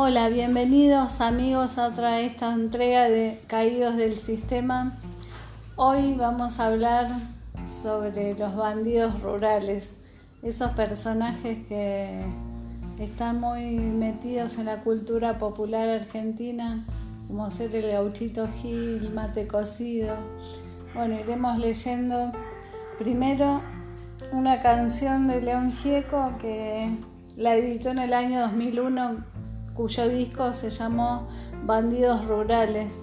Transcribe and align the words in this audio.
Hola, 0.00 0.28
bienvenidos 0.28 1.20
amigos 1.20 1.76
a 1.76 1.88
otra 1.88 2.20
esta 2.20 2.54
entrega 2.54 3.08
de 3.10 3.40
Caídos 3.48 3.96
del 3.96 4.16
Sistema. 4.16 4.96
Hoy 5.74 6.14
vamos 6.14 6.60
a 6.60 6.66
hablar 6.66 7.08
sobre 7.82 8.38
los 8.38 8.54
bandidos 8.54 9.20
rurales, 9.20 9.96
esos 10.40 10.70
personajes 10.70 11.66
que 11.66 12.22
están 13.00 13.40
muy 13.40 13.74
metidos 13.74 14.56
en 14.58 14.66
la 14.66 14.82
cultura 14.82 15.36
popular 15.36 15.88
argentina, 15.88 16.86
como 17.26 17.50
ser 17.50 17.74
el 17.74 17.90
gauchito 17.90 18.46
Gil, 18.46 19.10
mate 19.12 19.48
cocido. 19.48 20.14
Bueno, 20.94 21.18
iremos 21.18 21.58
leyendo 21.58 22.30
primero 23.00 23.62
una 24.30 24.60
canción 24.60 25.26
de 25.26 25.42
León 25.42 25.72
Gieco 25.72 26.34
que 26.38 26.88
la 27.36 27.56
editó 27.56 27.90
en 27.90 27.98
el 27.98 28.14
año 28.14 28.42
2001 28.42 29.37
cuyo 29.78 30.08
disco 30.08 30.54
se 30.54 30.70
llamó 30.70 31.28
Bandidos 31.62 32.24
Rurales 32.24 32.98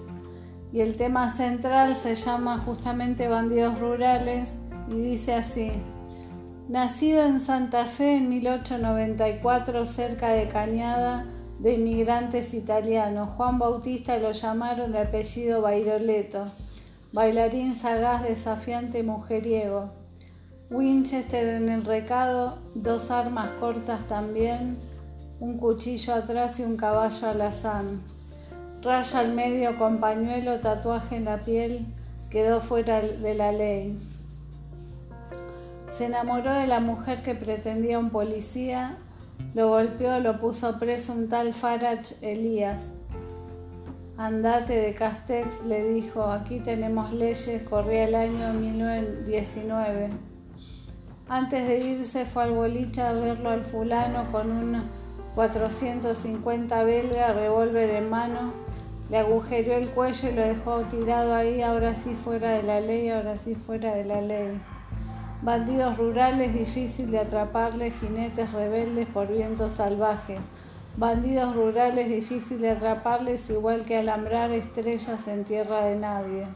y 0.74 0.82
el 0.82 0.98
tema 0.98 1.30
central 1.30 1.96
se 1.96 2.14
llama 2.14 2.58
justamente 2.58 3.28
Bandidos 3.28 3.80
Rurales 3.80 4.58
y 4.90 4.96
dice 4.96 5.32
así, 5.32 5.72
nacido 6.68 7.24
en 7.24 7.40
Santa 7.40 7.86
Fe 7.86 8.18
en 8.18 8.28
1894 8.28 9.86
cerca 9.86 10.28
de 10.28 10.48
Cañada 10.48 11.24
de 11.60 11.72
inmigrantes 11.72 12.52
italianos, 12.52 13.30
Juan 13.38 13.58
Bautista 13.58 14.18
lo 14.18 14.32
llamaron 14.32 14.92
de 14.92 14.98
apellido 14.98 15.62
Bairoleto, 15.62 16.48
bailarín 17.10 17.74
sagaz, 17.74 18.22
desafiante, 18.22 19.02
mujeriego. 19.02 19.92
Winchester 20.68 21.54
en 21.54 21.70
el 21.70 21.86
recado, 21.86 22.58
dos 22.74 23.10
armas 23.10 23.48
cortas 23.60 24.06
también, 24.08 24.76
un 25.38 25.58
cuchillo 25.58 26.14
atrás 26.14 26.58
y 26.60 26.62
un 26.62 26.76
caballo 26.76 27.28
alazán. 27.28 28.00
Raya 28.82 29.18
al 29.18 29.32
medio 29.32 29.76
con 29.78 29.98
pañuelo, 29.98 30.60
tatuaje 30.60 31.16
en 31.16 31.24
la 31.26 31.38
piel, 31.40 31.86
quedó 32.30 32.60
fuera 32.60 33.00
de 33.00 33.34
la 33.34 33.52
ley. 33.52 33.98
Se 35.88 36.06
enamoró 36.06 36.52
de 36.52 36.66
la 36.66 36.80
mujer 36.80 37.22
que 37.22 37.34
pretendía 37.34 37.98
un 37.98 38.10
policía, 38.10 38.96
lo 39.54 39.68
golpeó, 39.68 40.20
lo 40.20 40.40
puso 40.40 40.78
preso 40.78 41.12
un 41.12 41.28
tal 41.28 41.52
Farage 41.52 42.14
Elías. 42.22 42.82
Andate 44.18 44.74
de 44.74 44.94
Castex, 44.94 45.64
le 45.66 45.90
dijo, 45.90 46.24
aquí 46.24 46.60
tenemos 46.60 47.12
leyes, 47.12 47.62
corría 47.64 48.04
el 48.04 48.14
año 48.14 48.54
1919. 48.54 50.10
Antes 51.28 51.68
de 51.68 51.78
irse 51.80 52.24
fue 52.24 52.44
al 52.44 52.52
boliche 52.52 53.02
a 53.02 53.12
verlo 53.12 53.50
al 53.50 53.64
fulano 53.64 54.30
con 54.30 54.50
una 54.50 54.84
450 55.36 56.82
belga, 56.82 57.34
revólver 57.34 57.90
en 57.90 58.08
mano, 58.08 58.54
le 59.10 59.18
agujereó 59.18 59.76
el 59.76 59.90
cuello 59.90 60.30
y 60.30 60.32
lo 60.32 60.40
dejó 60.40 60.80
tirado 60.84 61.34
ahí, 61.34 61.60
ahora 61.60 61.94
sí 61.94 62.16
fuera 62.24 62.52
de 62.52 62.62
la 62.62 62.80
ley, 62.80 63.10
ahora 63.10 63.36
sí 63.36 63.54
fuera 63.54 63.94
de 63.94 64.04
la 64.04 64.22
ley. 64.22 64.58
Bandidos 65.42 65.98
rurales, 65.98 66.54
difícil 66.54 67.10
de 67.10 67.18
atraparles, 67.18 67.92
jinetes 68.00 68.50
rebeldes 68.50 69.06
por 69.08 69.28
vientos 69.28 69.74
salvajes. 69.74 70.40
Bandidos 70.96 71.54
rurales, 71.54 72.08
difícil 72.08 72.58
de 72.62 72.70
atraparles, 72.70 73.50
igual 73.50 73.84
que 73.84 73.98
alambrar 73.98 74.50
estrellas 74.52 75.28
en 75.28 75.44
tierra 75.44 75.84
de 75.84 75.96
nadie. 75.96 76.46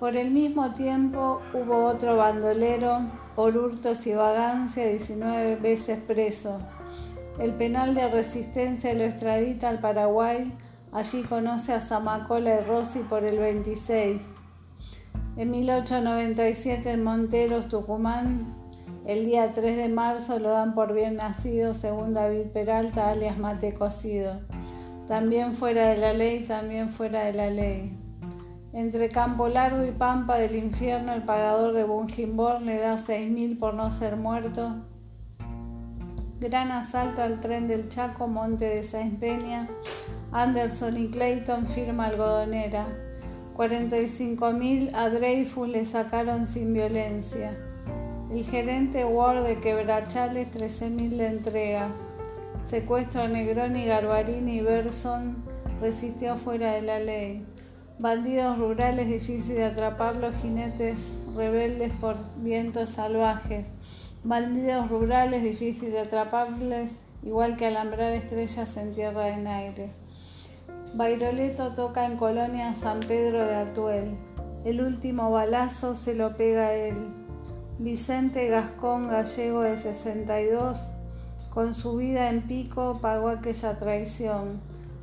Por 0.00 0.16
el 0.16 0.32
mismo 0.32 0.72
tiempo 0.72 1.40
hubo 1.54 1.84
otro 1.84 2.16
bandolero, 2.16 3.02
por 3.36 3.56
hurtos 3.56 4.04
y 4.08 4.14
vagancia, 4.14 4.88
19 4.88 5.54
veces 5.54 6.00
preso. 6.04 6.58
El 7.38 7.52
penal 7.54 7.96
de 7.96 8.06
resistencia 8.06 8.94
lo 8.94 9.02
extradita 9.02 9.68
al 9.68 9.80
Paraguay. 9.80 10.52
Allí 10.92 11.22
conoce 11.22 11.72
a 11.72 11.80
Zamacola 11.80 12.60
y 12.60 12.64
Rossi 12.64 13.00
por 13.00 13.24
el 13.24 13.38
26. 13.38 14.22
En 15.36 15.50
1897 15.50 16.92
en 16.92 17.02
Monteros, 17.02 17.68
Tucumán, 17.68 18.54
el 19.04 19.24
día 19.24 19.52
3 19.52 19.76
de 19.76 19.88
marzo 19.88 20.38
lo 20.38 20.50
dan 20.50 20.76
por 20.76 20.94
bien 20.94 21.16
nacido 21.16 21.74
según 21.74 22.14
David 22.14 22.52
Peralta, 22.52 23.10
alias 23.10 23.36
Mate 23.36 23.74
Cocido. 23.74 24.40
También 25.08 25.54
fuera 25.54 25.88
de 25.88 25.96
la 25.96 26.12
ley, 26.12 26.44
también 26.44 26.90
fuera 26.90 27.24
de 27.24 27.32
la 27.32 27.50
ley. 27.50 27.98
Entre 28.72 29.08
Campo 29.08 29.48
Largo 29.48 29.84
y 29.84 29.90
Pampa 29.90 30.38
del 30.38 30.54
Infierno, 30.54 31.12
el 31.12 31.22
pagador 31.22 31.72
de 31.74 31.82
Bungimborn 31.82 32.64
le 32.64 32.78
da 32.78 32.94
6.000 32.94 33.58
por 33.58 33.74
no 33.74 33.90
ser 33.90 34.16
muerto. 34.16 34.76
Gran 36.44 36.72
asalto 36.72 37.22
al 37.22 37.40
tren 37.40 37.68
del 37.68 37.88
Chaco, 37.88 38.28
Monte 38.28 38.66
de 38.66 39.10
Peña. 39.18 39.66
Anderson 40.30 40.98
y 40.98 41.08
Clayton 41.08 41.66
firma 41.68 42.08
algodonera. 42.08 42.86
45.000 43.56 44.90
a 44.92 45.08
Dreyfus 45.08 45.66
le 45.66 45.86
sacaron 45.86 46.46
sin 46.46 46.74
violencia. 46.74 47.56
El 48.30 48.44
gerente 48.44 49.06
Ward 49.06 49.44
de 49.44 49.58
Quebrachales 49.58 50.48
13.000 50.52 51.16
le 51.16 51.26
entrega. 51.28 51.88
Secuestro 52.60 53.22
a 53.22 53.28
Negroni, 53.28 53.86
Garbarini 53.86 54.58
y 54.58 54.60
Berson 54.60 55.36
resistió 55.80 56.36
fuera 56.36 56.72
de 56.72 56.82
la 56.82 56.98
ley. 56.98 57.42
Bandidos 57.98 58.58
rurales 58.58 59.06
difícil 59.06 59.54
de 59.54 59.64
atrapar 59.64 60.16
los 60.16 60.36
jinetes 60.42 61.16
rebeldes 61.34 61.92
por 61.98 62.16
vientos 62.36 62.90
salvajes. 62.90 63.72
Bandidos 64.24 64.88
rurales, 64.88 65.42
difícil 65.42 65.92
de 65.92 66.00
atraparles, 66.00 66.98
igual 67.22 67.58
que 67.58 67.66
alambrar 67.66 68.10
estrellas 68.12 68.74
en 68.78 68.94
tierra 68.94 69.24
de 69.24 69.46
aire. 69.46 69.90
Bairoleto 70.94 71.74
toca 71.74 72.06
en 72.06 72.16
Colonia 72.16 72.72
San 72.72 73.00
Pedro 73.00 73.44
de 73.44 73.54
Atuel. 73.54 74.16
El 74.64 74.80
último 74.80 75.30
balazo 75.30 75.94
se 75.94 76.14
lo 76.14 76.38
pega 76.38 76.68
a 76.68 76.72
él. 76.72 76.96
Vicente 77.78 78.48
Gascón, 78.48 79.08
gallego 79.08 79.60
de 79.60 79.76
62, 79.76 80.90
con 81.50 81.74
su 81.74 81.96
vida 81.96 82.30
en 82.30 82.46
pico 82.46 82.98
pagó 83.02 83.28
aquella 83.28 83.78
traición. 83.78 84.58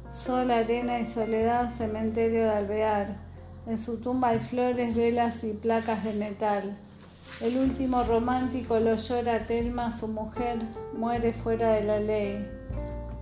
Sol, 0.10 0.50
arena 0.50 1.00
y 1.00 1.06
soledad, 1.06 1.70
cementerio 1.70 2.46
de 2.46 2.50
Alvear. 2.50 3.18
En 3.68 3.78
su 3.78 3.98
tumba 3.98 4.30
hay 4.30 4.40
flores, 4.40 4.96
velas 4.96 5.44
y 5.44 5.54
placas 5.54 6.04
de 6.04 6.14
metal. 6.14 6.76
El 7.40 7.58
último 7.58 8.04
romántico 8.04 8.80
lo 8.80 8.96
llora 8.96 9.48
Telma, 9.48 9.92
su 9.92 10.08
mujer, 10.08 10.60
muere 10.96 11.34
fuera 11.34 11.74
de 11.74 11.84
la 11.84 12.00
ley. 12.00 12.48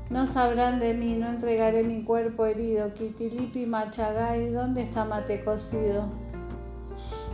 No 0.09 0.25
sabrán 0.25 0.79
de 0.79 0.93
mí, 0.93 1.15
no 1.15 1.29
entregaré 1.29 1.83
mi 1.83 2.03
cuerpo 2.03 2.45
herido. 2.45 2.93
Kitilipi 2.93 3.65
Machagay, 3.65 4.49
¿dónde 4.49 4.81
está 4.81 5.05
mate 5.05 5.43
cocido? 5.43 6.05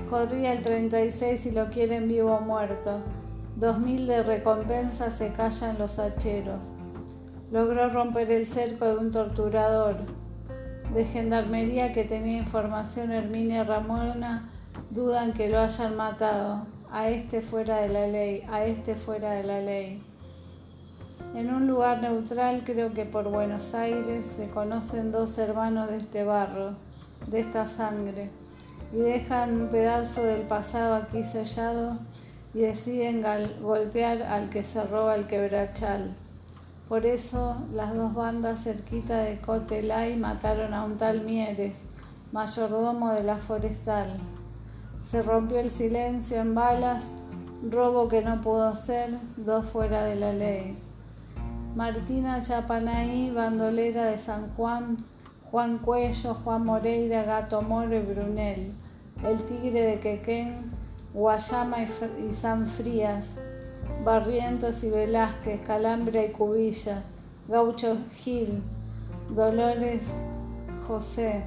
Corría 0.09 0.51
el 0.51 0.61
36 0.61 1.45
y 1.45 1.51
lo 1.51 1.69
quieren 1.69 2.07
vivo 2.07 2.35
o 2.35 2.41
muerto. 2.41 2.99
Dos 3.55 3.79
mil 3.79 4.05
de 4.05 4.21
recompensa 4.21 5.09
se 5.09 5.31
callan 5.31 5.79
los 5.79 5.97
hacheros. 5.97 6.69
Logró 7.49 7.89
romper 7.89 8.29
el 8.29 8.45
cerco 8.45 8.85
de 8.85 8.97
un 8.97 9.11
torturador. 9.11 9.95
De 10.93 11.05
gendarmería 11.05 11.93
que 11.93 12.03
tenía 12.03 12.37
información 12.37 13.11
Herminia 13.11 13.63
Ramona, 13.63 14.51
dudan 14.89 15.33
que 15.33 15.49
lo 15.49 15.59
hayan 15.59 15.95
matado 15.95 16.65
a 16.91 17.09
este 17.09 17.41
fuera 17.41 17.77
de 17.77 17.89
la 17.89 18.07
ley, 18.07 18.43
a 18.49 18.65
este 18.65 18.95
fuera 18.95 19.31
de 19.31 19.43
la 19.43 19.59
ley. 19.61 20.01
En 21.35 21.53
un 21.53 21.67
lugar 21.67 22.01
neutral, 22.01 22.63
creo 22.65 22.93
que 22.93 23.05
por 23.05 23.29
Buenos 23.29 23.73
Aires, 23.73 24.25
se 24.25 24.49
conocen 24.49 25.11
dos 25.11 25.37
hermanos 25.37 25.89
de 25.89 25.97
este 25.97 26.23
barro, 26.23 26.75
de 27.27 27.41
esta 27.41 27.67
sangre, 27.67 28.29
y 28.93 28.99
dejan 28.99 29.61
un 29.61 29.67
pedazo 29.67 30.23
del 30.23 30.43
pasado 30.43 30.95
aquí 30.95 31.23
sellado 31.23 31.97
y 32.53 32.59
deciden 32.59 33.21
golpear 33.61 34.23
al 34.23 34.49
que 34.49 34.63
se 34.63 34.81
roba 34.85 35.15
el 35.15 35.27
quebrachal. 35.27 36.15
Por 36.87 37.05
eso 37.05 37.57
las 37.73 37.93
dos 37.93 38.13
bandas 38.13 38.63
cerquita 38.63 39.17
de 39.17 39.39
Cotelay 39.39 40.15
mataron 40.15 40.73
a 40.73 40.85
un 40.85 40.97
tal 40.97 41.21
Mieres, 41.21 41.81
mayordomo 42.31 43.11
de 43.11 43.23
la 43.23 43.37
forestal. 43.37 44.19
Se 45.05 45.21
rompió 45.21 45.59
el 45.59 45.69
silencio 45.69 46.41
en 46.41 46.55
balas, 46.55 47.11
robo 47.69 48.07
que 48.07 48.23
no 48.23 48.41
pudo 48.41 48.73
ser, 48.73 49.11
dos 49.37 49.67
fuera 49.67 50.03
de 50.03 50.15
la 50.15 50.33
ley. 50.33 50.75
Martina 51.75 52.41
Chapanaí, 52.41 53.29
bandolera 53.29 54.05
de 54.05 54.17
San 54.17 54.49
Juan, 54.55 54.97
Juan 55.51 55.77
Cuello, 55.77 56.33
Juan 56.33 56.65
Moreira, 56.65 57.21
Gato 57.21 57.61
Moro 57.61 57.95
y 57.95 58.01
Brunel, 58.01 58.71
el 59.23 59.43
tigre 59.43 59.81
de 59.81 59.99
Quequén, 59.99 60.71
Guayama 61.13 61.83
y, 61.83 62.33
San 62.33 62.67
Frías, 62.67 63.27
Barrientos 64.03 64.83
y 64.83 64.89
Velázquez, 64.89 65.61
Calambria 65.67 66.25
y 66.25 66.31
Cubillas, 66.31 67.03
Gaucho 67.47 67.97
Gil, 68.15 68.63
Dolores 69.29 70.01
José, 70.87 71.43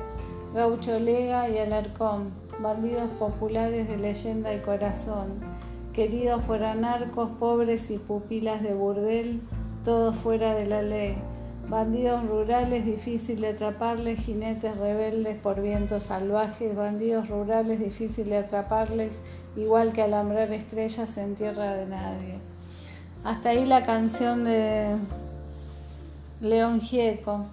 Gaucho 0.54 1.00
Lega 1.00 1.48
y 1.48 1.58
Alarcón 1.58 2.47
bandidos 2.58 3.10
populares 3.18 3.88
de 3.88 3.96
leyenda 3.96 4.52
y 4.54 4.58
corazón, 4.60 5.40
queridos 5.92 6.42
por 6.42 6.64
anarcos, 6.64 7.30
pobres 7.38 7.90
y 7.90 7.98
pupilas 7.98 8.62
de 8.62 8.74
burdel, 8.74 9.40
todos 9.84 10.16
fuera 10.16 10.54
de 10.54 10.66
la 10.66 10.82
ley. 10.82 11.16
Bandidos 11.68 12.26
rurales, 12.26 12.86
difícil 12.86 13.42
de 13.42 13.48
atraparles, 13.48 14.20
jinetes 14.20 14.76
rebeldes 14.78 15.36
por 15.36 15.60
vientos 15.60 16.04
salvajes, 16.04 16.74
bandidos 16.74 17.28
rurales, 17.28 17.78
difícil 17.78 18.30
de 18.30 18.38
atraparles, 18.38 19.20
igual 19.54 19.92
que 19.92 20.02
alambrar 20.02 20.50
estrellas 20.52 21.18
en 21.18 21.34
tierra 21.34 21.74
de 21.74 21.86
nadie. 21.86 22.38
Hasta 23.22 23.50
ahí 23.50 23.66
la 23.66 23.84
canción 23.84 24.44
de 24.44 24.96
León 26.40 26.80
Gieco. 26.80 27.44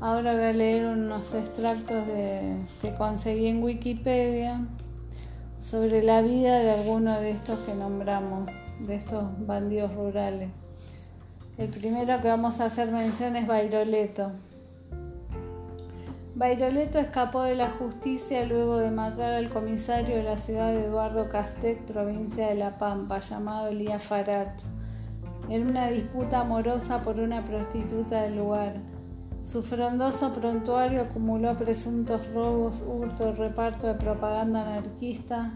Ahora 0.00 0.32
voy 0.34 0.44
a 0.44 0.52
leer 0.52 0.86
unos 0.86 1.34
extractos 1.34 2.06
de, 2.06 2.56
que 2.80 2.94
conseguí 2.94 3.48
en 3.48 3.60
Wikipedia 3.64 4.60
sobre 5.58 6.04
la 6.04 6.22
vida 6.22 6.60
de 6.60 6.70
alguno 6.70 7.18
de 7.18 7.32
estos 7.32 7.58
que 7.60 7.74
nombramos, 7.74 8.48
de 8.78 8.94
estos 8.94 9.24
bandidos 9.44 9.92
rurales. 9.92 10.50
El 11.56 11.70
primero 11.70 12.20
que 12.20 12.28
vamos 12.28 12.60
a 12.60 12.66
hacer 12.66 12.92
mención 12.92 13.34
es 13.34 13.48
Bairoleto. 13.48 14.30
Bairoleto 16.36 17.00
escapó 17.00 17.42
de 17.42 17.56
la 17.56 17.70
justicia 17.70 18.46
luego 18.46 18.76
de 18.76 18.92
matar 18.92 19.32
al 19.32 19.50
comisario 19.50 20.14
de 20.14 20.22
la 20.22 20.36
ciudad 20.36 20.72
de 20.72 20.84
Eduardo 20.84 21.28
Castec, 21.28 21.80
provincia 21.86 22.46
de 22.46 22.54
La 22.54 22.78
Pampa, 22.78 23.18
llamado 23.18 23.66
Elías 23.66 24.04
Farach, 24.04 24.62
en 25.48 25.66
una 25.66 25.88
disputa 25.88 26.42
amorosa 26.42 27.02
por 27.02 27.18
una 27.18 27.44
prostituta 27.44 28.22
del 28.22 28.36
lugar. 28.36 28.74
Su 29.48 29.62
frondoso 29.62 30.34
prontuario 30.34 31.00
acumuló 31.00 31.56
presuntos 31.56 32.20
robos, 32.34 32.82
hurtos, 32.86 33.38
reparto 33.38 33.86
de 33.86 33.94
propaganda 33.94 34.60
anarquista, 34.60 35.54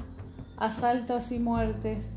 asaltos 0.56 1.30
y 1.30 1.38
muertes. 1.38 2.14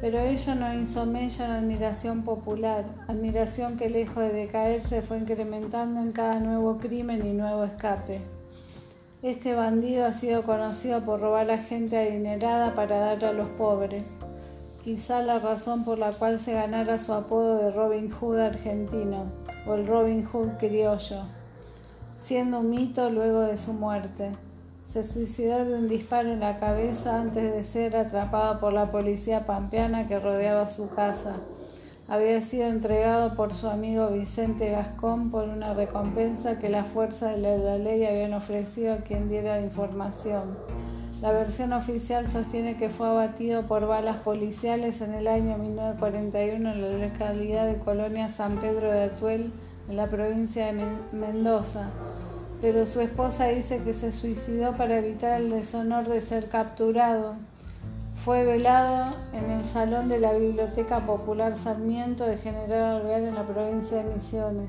Pero 0.00 0.18
ello 0.18 0.56
no 0.56 0.74
hizo 0.74 1.06
mella 1.06 1.46
la 1.46 1.58
admiración 1.58 2.24
popular, 2.24 2.84
admiración 3.06 3.76
que 3.76 3.90
lejos 3.90 4.24
de 4.24 4.32
decaerse 4.32 5.00
fue 5.02 5.18
incrementando 5.18 6.00
en 6.00 6.10
cada 6.10 6.40
nuevo 6.40 6.78
crimen 6.78 7.24
y 7.24 7.32
nuevo 7.32 7.62
escape. 7.62 8.20
Este 9.22 9.54
bandido 9.54 10.04
ha 10.04 10.10
sido 10.10 10.42
conocido 10.42 11.04
por 11.04 11.20
robar 11.20 11.48
a 11.52 11.58
gente 11.58 11.96
adinerada 11.96 12.74
para 12.74 12.98
dar 12.98 13.24
a 13.24 13.32
los 13.32 13.48
pobres, 13.50 14.02
quizá 14.82 15.22
la 15.22 15.38
razón 15.38 15.84
por 15.84 15.96
la 15.96 16.10
cual 16.10 16.40
se 16.40 16.54
ganara 16.54 16.98
su 16.98 17.12
apodo 17.12 17.58
de 17.58 17.70
Robin 17.70 18.10
Hood 18.10 18.40
argentino 18.40 19.47
el 19.74 19.86
Robin 19.86 20.24
Hood 20.24 20.58
criollo, 20.58 21.22
siendo 22.16 22.60
un 22.60 22.70
mito 22.70 23.10
luego 23.10 23.40
de 23.40 23.56
su 23.56 23.72
muerte 23.72 24.32
se 24.88 25.04
suicidó 25.04 25.66
de 25.66 25.74
un 25.74 25.86
disparo 25.86 26.32
en 26.32 26.40
la 26.40 26.58
cabeza 26.58 27.20
antes 27.20 27.52
de 27.52 27.62
ser 27.62 27.94
atrapado 27.94 28.58
por 28.58 28.72
la 28.72 28.90
policía 28.90 29.44
pampeana 29.44 30.08
que 30.08 30.18
rodeaba 30.18 30.66
su 30.66 30.88
casa. 30.88 31.34
Había 32.08 32.40
sido 32.40 32.68
entregado 32.68 33.34
por 33.34 33.54
su 33.54 33.68
amigo 33.68 34.08
Vicente 34.08 34.70
Gascón 34.70 35.30
por 35.30 35.46
una 35.46 35.74
recompensa 35.74 36.58
que 36.58 36.70
las 36.70 36.88
fuerzas 36.88 37.36
de 37.36 37.58
la 37.58 37.76
ley 37.76 38.06
habían 38.06 38.32
ofrecido 38.32 38.94
a 38.94 38.98
quien 38.98 39.28
diera 39.28 39.60
información. 39.60 40.56
La 41.20 41.32
versión 41.32 41.72
oficial 41.72 42.26
sostiene 42.26 42.76
que 42.76 42.90
fue 42.90 43.08
abatido 43.08 43.62
por 43.66 43.86
balas 43.86 44.18
policiales 44.18 45.00
en 45.00 45.14
el 45.14 45.26
año 45.26 45.58
1941 45.58 46.72
en 46.72 46.80
la 47.00 47.08
localidad 47.08 47.66
de 47.66 47.78
Colonia 47.78 48.28
San 48.28 48.60
Pedro 48.60 48.90
de 48.90 49.04
Atuel, 49.04 49.52
en 49.88 49.96
la 49.96 50.06
provincia 50.06 50.66
de 50.66 50.84
Mendoza 51.12 51.88
pero 52.60 52.86
su 52.86 53.00
esposa 53.00 53.46
dice 53.46 53.82
que 53.82 53.94
se 53.94 54.10
suicidó 54.10 54.76
para 54.76 54.98
evitar 54.98 55.40
el 55.40 55.50
deshonor 55.50 56.08
de 56.08 56.20
ser 56.20 56.48
capturado. 56.48 57.36
Fue 58.24 58.44
velado 58.44 59.14
en 59.32 59.50
el 59.50 59.64
salón 59.64 60.08
de 60.08 60.18
la 60.18 60.32
Biblioteca 60.32 61.06
Popular 61.06 61.56
Sarmiento 61.56 62.24
de 62.24 62.36
General 62.36 63.02
Real 63.02 63.24
en 63.24 63.34
la 63.36 63.46
provincia 63.46 63.98
de 63.98 64.14
Misiones. 64.14 64.68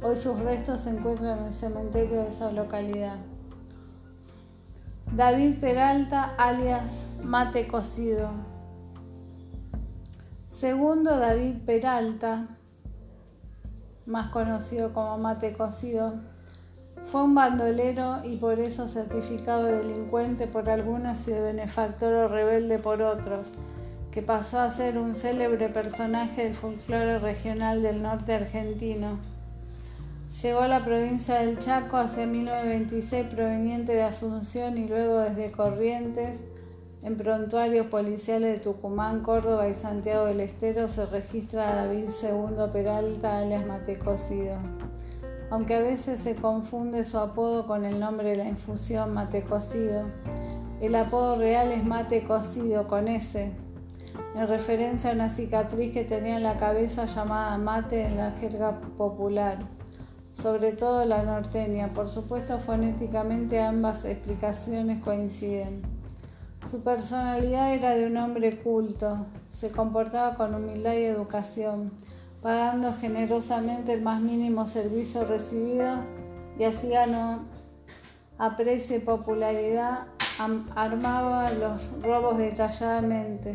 Hoy 0.00 0.16
sus 0.16 0.38
restos 0.38 0.82
se 0.82 0.90
encuentran 0.90 1.40
en 1.40 1.44
el 1.46 1.52
cementerio 1.52 2.22
de 2.22 2.28
esa 2.28 2.52
localidad. 2.52 3.16
David 5.16 5.60
Peralta, 5.60 6.34
alias 6.36 7.12
Mate 7.22 7.68
Cocido. 7.68 8.30
Segundo 10.48 11.16
David 11.16 11.58
Peralta, 11.64 12.48
más 14.06 14.30
conocido 14.30 14.92
como 14.92 15.16
Mate 15.18 15.52
Cocido, 15.52 16.14
fue 17.12 17.22
un 17.22 17.36
bandolero 17.36 18.22
y 18.24 18.38
por 18.38 18.58
eso 18.58 18.88
certificado 18.88 19.66
de 19.66 19.78
delincuente 19.78 20.48
por 20.48 20.68
algunos 20.68 21.28
y 21.28 21.30
de 21.30 21.40
benefactor 21.42 22.12
o 22.12 22.26
rebelde 22.26 22.80
por 22.80 23.00
otros, 23.00 23.52
que 24.10 24.20
pasó 24.20 24.58
a 24.58 24.70
ser 24.70 24.98
un 24.98 25.14
célebre 25.14 25.68
personaje 25.68 26.42
del 26.42 26.56
folclore 26.56 27.20
regional 27.20 27.82
del 27.82 28.02
norte 28.02 28.34
argentino. 28.34 29.20
Llegó 30.42 30.60
a 30.60 30.68
la 30.68 30.84
provincia 30.84 31.36
del 31.36 31.58
Chaco 31.58 31.96
hacia 31.96 32.26
1926 32.26 33.26
proveniente 33.26 33.94
de 33.94 34.02
Asunción 34.02 34.76
y 34.76 34.88
luego 34.88 35.20
desde 35.20 35.52
Corrientes. 35.52 36.42
En 37.02 37.16
prontuarios 37.16 37.86
policiales 37.86 38.58
de 38.58 38.64
Tucumán, 38.64 39.20
Córdoba 39.22 39.68
y 39.68 39.74
Santiago 39.74 40.26
del 40.26 40.40
Estero 40.40 40.88
se 40.88 41.06
registra 41.06 41.70
a 41.70 41.86
David 41.86 42.08
II 42.22 42.72
Peralta 42.72 43.38
alias 43.38 43.66
Matecocido 43.66 44.58
aunque 45.50 45.74
a 45.74 45.80
veces 45.80 46.20
se 46.20 46.34
confunde 46.34 47.04
su 47.04 47.18
apodo 47.18 47.66
con 47.66 47.84
el 47.84 48.00
nombre 48.00 48.30
de 48.30 48.36
la 48.36 48.48
infusión 48.48 49.14
mate 49.14 49.42
cocido. 49.42 50.04
El 50.80 50.96
apodo 50.96 51.36
real 51.36 51.70
es 51.70 51.84
mate 51.84 52.24
cocido 52.24 52.88
con 52.88 53.06
S, 53.06 53.52
en 54.34 54.48
referencia 54.48 55.10
a 55.10 55.14
una 55.14 55.30
cicatriz 55.30 55.92
que 55.92 56.04
tenía 56.04 56.36
en 56.36 56.42
la 56.42 56.58
cabeza 56.58 57.04
llamada 57.04 57.56
mate 57.58 58.04
en 58.04 58.16
la 58.16 58.32
jerga 58.32 58.80
popular, 58.98 59.58
sobre 60.34 60.72
todo 60.72 61.06
la 61.06 61.22
norteña. 61.22 61.94
Por 61.94 62.10
supuesto, 62.10 62.58
fonéticamente 62.58 63.62
ambas 63.62 64.04
explicaciones 64.04 65.02
coinciden. 65.02 65.82
Su 66.70 66.82
personalidad 66.82 67.72
era 67.72 67.94
de 67.94 68.06
un 68.06 68.16
hombre 68.18 68.58
culto, 68.58 69.26
se 69.48 69.70
comportaba 69.70 70.34
con 70.34 70.54
humildad 70.54 70.94
y 70.94 71.04
educación 71.04 71.92
pagando 72.44 72.92
generosamente 73.00 73.94
el 73.94 74.02
más 74.02 74.20
mínimo 74.20 74.66
servicio 74.66 75.24
recibido 75.24 76.00
y 76.58 76.64
así 76.64 76.88
ganó 76.88 77.40
aprecio 78.36 78.96
y 78.96 78.98
popularidad, 78.98 80.00
armaba 80.76 81.50
los 81.52 81.90
robos 82.02 82.36
detalladamente. 82.36 83.54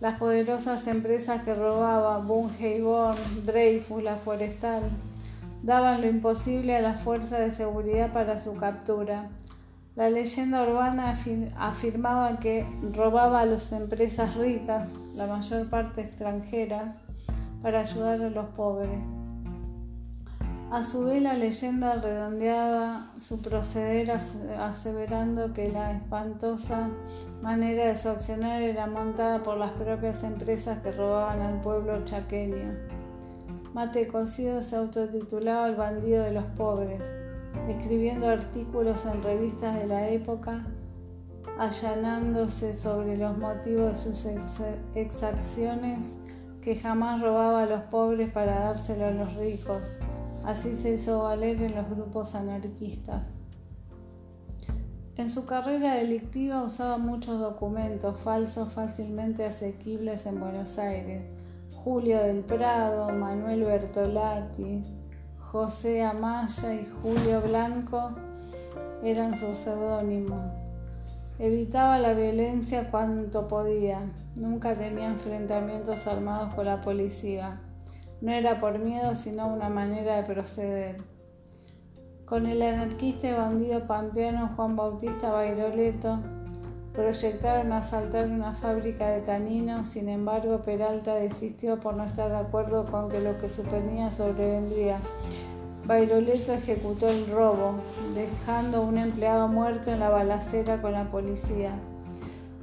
Las 0.00 0.18
poderosas 0.18 0.86
empresas 0.86 1.44
que 1.44 1.54
robaba, 1.54 2.18
Bunge 2.18 2.76
y 2.76 2.82
Born, 2.82 3.46
Dreyfus, 3.46 4.02
la 4.02 4.16
Forestal, 4.16 4.82
daban 5.64 6.02
lo 6.02 6.08
imposible 6.08 6.76
a 6.76 6.82
las 6.82 7.00
fuerzas 7.00 7.40
de 7.40 7.50
seguridad 7.50 8.12
para 8.12 8.38
su 8.38 8.54
captura. 8.54 9.30
La 9.96 10.10
leyenda 10.10 10.62
urbana 10.62 11.16
afirmaba 11.56 12.38
que 12.38 12.66
robaba 12.94 13.40
a 13.40 13.46
las 13.46 13.72
empresas 13.72 14.36
ricas, 14.36 14.90
la 15.14 15.26
mayor 15.26 15.70
parte 15.70 16.02
extranjeras, 16.02 16.96
para 17.62 17.80
ayudar 17.80 18.20
a 18.20 18.28
los 18.28 18.46
pobres. 18.50 19.04
A 20.70 20.82
su 20.82 21.04
vez 21.04 21.22
la 21.22 21.34
leyenda 21.34 21.94
redondeaba 21.94 23.12
su 23.16 23.40
proceder 23.40 24.10
aseverando 24.58 25.54
que 25.54 25.72
la 25.72 25.92
espantosa 25.92 26.88
manera 27.40 27.86
de 27.86 27.96
su 27.96 28.10
accionar 28.10 28.60
era 28.60 28.86
montada 28.86 29.42
por 29.42 29.56
las 29.56 29.70
propias 29.70 30.24
empresas 30.24 30.80
que 30.80 30.92
robaban 30.92 31.40
al 31.40 31.60
pueblo 31.62 32.04
chaqueño. 32.04 32.93
Mate 33.74 34.06
Cocido 34.06 34.62
se 34.62 34.76
autotitulaba 34.76 35.66
el 35.66 35.74
bandido 35.74 36.22
de 36.22 36.30
los 36.30 36.44
pobres, 36.44 37.02
escribiendo 37.68 38.28
artículos 38.28 39.04
en 39.04 39.20
revistas 39.20 39.74
de 39.74 39.88
la 39.88 40.10
época, 40.10 40.64
allanándose 41.58 42.72
sobre 42.72 43.16
los 43.16 43.36
motivos 43.36 44.04
de 44.04 44.14
sus 44.14 44.60
exacciones 44.94 46.14
que 46.62 46.76
jamás 46.76 47.20
robaba 47.20 47.64
a 47.64 47.66
los 47.66 47.82
pobres 47.82 48.30
para 48.30 48.60
dárselo 48.60 49.06
a 49.06 49.10
los 49.10 49.34
ricos. 49.34 49.82
Así 50.44 50.76
se 50.76 50.92
hizo 50.92 51.24
valer 51.24 51.60
en 51.60 51.74
los 51.74 51.90
grupos 51.90 52.36
anarquistas. 52.36 53.24
En 55.16 55.28
su 55.28 55.46
carrera 55.46 55.96
delictiva 55.96 56.62
usaba 56.62 56.96
muchos 56.98 57.40
documentos 57.40 58.18
falsos 58.18 58.72
fácilmente 58.72 59.44
asequibles 59.44 60.26
en 60.26 60.38
Buenos 60.38 60.78
Aires. 60.78 61.33
Julio 61.84 62.22
del 62.22 62.40
Prado, 62.40 63.12
Manuel 63.12 63.64
Bertolatti, 63.64 64.82
José 65.38 66.02
Amaya 66.02 66.72
y 66.72 66.88
Julio 67.02 67.42
Blanco 67.42 68.12
eran 69.02 69.36
sus 69.36 69.58
seudónimos. 69.58 70.40
Evitaba 71.38 71.98
la 71.98 72.14
violencia 72.14 72.90
cuanto 72.90 73.48
podía. 73.48 74.00
Nunca 74.34 74.74
tenía 74.74 75.08
enfrentamientos 75.08 76.06
armados 76.06 76.54
con 76.54 76.64
la 76.64 76.80
policía. 76.80 77.60
No 78.22 78.32
era 78.32 78.60
por 78.60 78.78
miedo, 78.78 79.14
sino 79.14 79.46
una 79.48 79.68
manera 79.68 80.16
de 80.16 80.22
proceder. 80.22 81.02
Con 82.24 82.46
el 82.46 82.62
anarquista 82.62 83.28
y 83.28 83.34
bandido 83.34 83.86
pampeano 83.86 84.52
Juan 84.56 84.74
Bautista 84.74 85.32
Bairoleto 85.32 86.18
proyectaron 86.94 87.72
asaltar 87.72 88.28
una 88.28 88.54
fábrica 88.54 89.08
de 89.08 89.20
taninos, 89.20 89.88
sin 89.88 90.08
embargo 90.08 90.62
Peralta 90.62 91.16
desistió 91.16 91.80
por 91.80 91.96
no 91.96 92.04
estar 92.04 92.30
de 92.30 92.36
acuerdo 92.36 92.86
con 92.86 93.10
que 93.10 93.20
lo 93.20 93.36
que 93.36 93.48
suponía 93.48 94.12
sobrevendría. 94.12 95.00
Bairoleto 95.86 96.52
ejecutó 96.52 97.08
el 97.08 97.26
robo, 97.26 97.74
dejando 98.14 98.82
un 98.82 98.96
empleado 98.96 99.48
muerto 99.48 99.90
en 99.90 100.00
la 100.00 100.08
balacera 100.08 100.80
con 100.80 100.92
la 100.92 101.10
policía. 101.10 101.72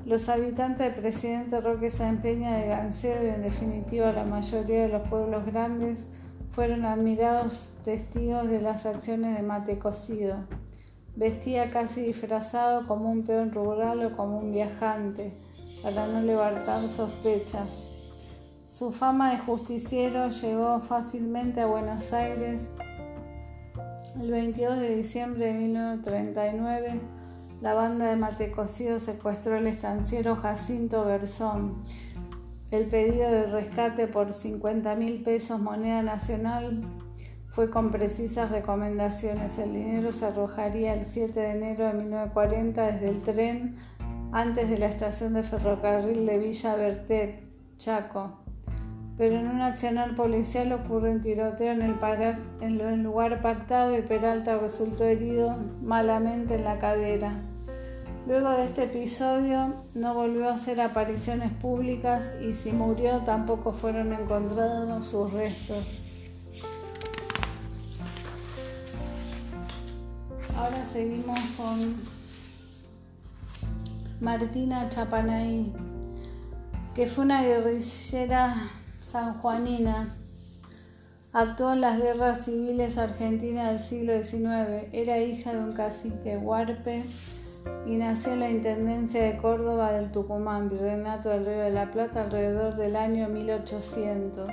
Los 0.06 0.30
habitantes 0.30 0.88
del 0.88 1.02
presidente 1.02 1.60
Roque 1.60 1.92
Peña 2.22 2.58
de 2.58 2.68
Gancedo 2.68 3.24
y 3.24 3.30
en 3.30 3.44
definitiva 3.44 4.14
la 4.14 4.24
mayoría 4.24 4.84
de 4.84 4.90
los 4.90 5.08
pueblos 5.10 5.46
grandes 5.46 6.08
fueron 6.52 6.86
admirados 6.86 7.74
testigos 7.84 8.50
de 8.50 8.62
las 8.62 8.86
acciones 8.86 9.36
de 9.36 9.44
mate 9.44 9.78
cocido. 9.78 10.38
Vestía 11.16 11.70
casi 11.72 12.02
disfrazado 12.02 12.88
como 12.88 13.12
un 13.12 13.24
peón 13.24 13.52
rural 13.52 14.04
o 14.06 14.16
como 14.16 14.40
un 14.40 14.54
viajante, 14.54 15.34
para 15.84 16.08
no 16.08 16.22
levantar 16.22 16.88
sospechas. 16.88 17.68
Su 18.70 18.94
fama 18.94 19.32
de 19.32 19.40
justiciero 19.40 20.30
llegó 20.30 20.80
fácilmente 20.80 21.60
a 21.60 21.66
Buenos 21.66 22.14
Aires. 22.14 22.70
El 24.20 24.32
22 24.32 24.80
de 24.80 24.96
diciembre 24.96 25.48
de 25.48 25.54
1939, 25.54 27.02
la 27.60 27.74
banda 27.74 28.08
de 28.08 28.16
Matecocido 28.16 29.00
secuestró 29.02 29.58
al 29.58 29.68
estanciero 29.68 30.38
Jacinto 30.38 31.04
Bersón. 31.04 31.84
El 32.72 32.86
pedido 32.86 33.30
de 33.30 33.48
rescate 33.48 34.08
por 34.08 34.34
50 34.34 34.96
mil 34.96 35.22
pesos 35.24 35.60
moneda 35.60 36.02
nacional 36.02 36.82
fue 37.52 37.70
con 37.70 37.92
precisas 37.92 38.50
recomendaciones. 38.50 39.58
El 39.58 39.74
dinero 39.74 40.12
se 40.12 40.26
arrojaría 40.26 40.94
el 40.94 41.06
7 41.06 41.38
de 41.40 41.52
enero 41.52 41.86
de 41.86 41.94
1940 41.94 42.92
desde 42.92 43.10
el 43.10 43.22
tren 43.22 43.76
antes 44.32 44.70
de 44.70 44.78
la 44.78 44.86
estación 44.88 45.34
de 45.34 45.44
ferrocarril 45.44 46.26
de 46.26 46.38
Villa 46.38 46.76
Bertet, 46.76 47.44
Chaco. 47.78 48.40
Pero 49.18 49.36
en 49.36 49.48
un 49.48 49.62
accionar 49.62 50.16
policial 50.16 50.72
ocurrió 50.72 51.12
un 51.12 51.22
tiroteo 51.22 51.74
en 51.74 51.82
el 51.82 53.04
lugar 53.04 53.42
pactado 53.42 53.98
y 53.98 54.02
Peralta 54.02 54.58
resultó 54.58 55.04
herido 55.04 55.58
malamente 55.82 56.56
en 56.56 56.64
la 56.64 56.80
cadera. 56.80 57.34
Luego 58.26 58.52
de 58.52 58.66
este 58.66 58.84
episodio 58.86 59.84
no 59.94 60.14
volvió 60.14 60.48
a 60.48 60.54
hacer 60.54 60.80
apariciones 60.80 61.52
públicas 61.52 62.32
y 62.40 62.54
si 62.54 62.72
murió 62.72 63.20
tampoco 63.26 63.74
fueron 63.74 64.14
encontrados 64.14 65.08
sus 65.08 65.34
restos. 65.34 66.01
Ahora 70.62 70.86
seguimos 70.86 71.40
con 71.58 71.96
Martina 74.20 74.88
Chapanaí, 74.90 75.74
que 76.94 77.08
fue 77.08 77.24
una 77.24 77.42
guerrillera 77.42 78.70
sanjuanina. 79.00 80.16
Actuó 81.34 81.74
en 81.74 81.82
las 81.82 82.00
guerras 82.00 82.46
civiles 82.46 83.00
argentinas 83.00 83.72
del 83.72 83.80
siglo 83.80 84.22
XIX. 84.22 84.88
Era 84.94 85.18
hija 85.18 85.52
de 85.52 85.64
un 85.64 85.74
cacique 85.74 86.38
huarpe 86.38 87.06
y 87.88 87.96
nació 87.96 88.34
en 88.34 88.42
la 88.42 88.52
Intendencia 88.52 89.24
de 89.24 89.38
Córdoba 89.38 89.94
del 89.94 90.12
Tucumán, 90.12 90.70
Virreinato 90.70 91.30
del 91.30 91.44
Río 91.44 91.60
de 91.62 91.72
la 91.72 91.90
Plata, 91.90 92.26
alrededor 92.26 92.76
del 92.76 92.98
año 92.98 93.30
1800. 93.30 94.52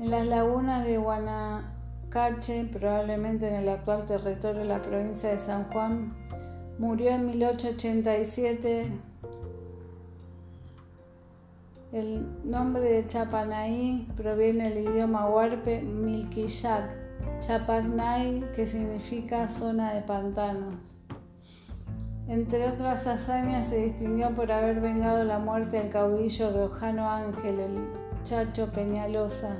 En 0.00 0.10
las 0.10 0.26
lagunas 0.26 0.84
de 0.84 0.98
Guana, 0.98 1.73
Cache, 2.14 2.64
probablemente 2.72 3.48
en 3.48 3.54
el 3.54 3.68
actual 3.68 4.06
territorio 4.06 4.60
de 4.60 4.66
la 4.66 4.80
provincia 4.80 5.30
de 5.30 5.38
San 5.38 5.64
Juan. 5.72 6.14
Murió 6.78 7.10
en 7.10 7.26
1887. 7.26 8.86
El 11.90 12.24
nombre 12.44 12.84
de 12.84 13.04
Chapanaí 13.04 14.06
proviene 14.16 14.70
del 14.70 14.84
idioma 14.84 15.28
huarpe 15.28 15.82
Milquillac, 15.82 16.88
Chapagnay, 17.40 18.44
que 18.54 18.68
significa 18.68 19.48
zona 19.48 19.92
de 19.94 20.02
pantanos. 20.02 20.76
Entre 22.28 22.68
otras 22.68 23.08
hazañas 23.08 23.66
se 23.66 23.86
distinguió 23.86 24.30
por 24.36 24.52
haber 24.52 24.80
vengado 24.80 25.24
la 25.24 25.40
muerte 25.40 25.80
del 25.80 25.90
caudillo 25.90 26.52
riojano 26.52 27.10
Ángel, 27.10 27.58
el 27.58 27.88
Chacho 28.22 28.70
Peñalosa, 28.70 29.56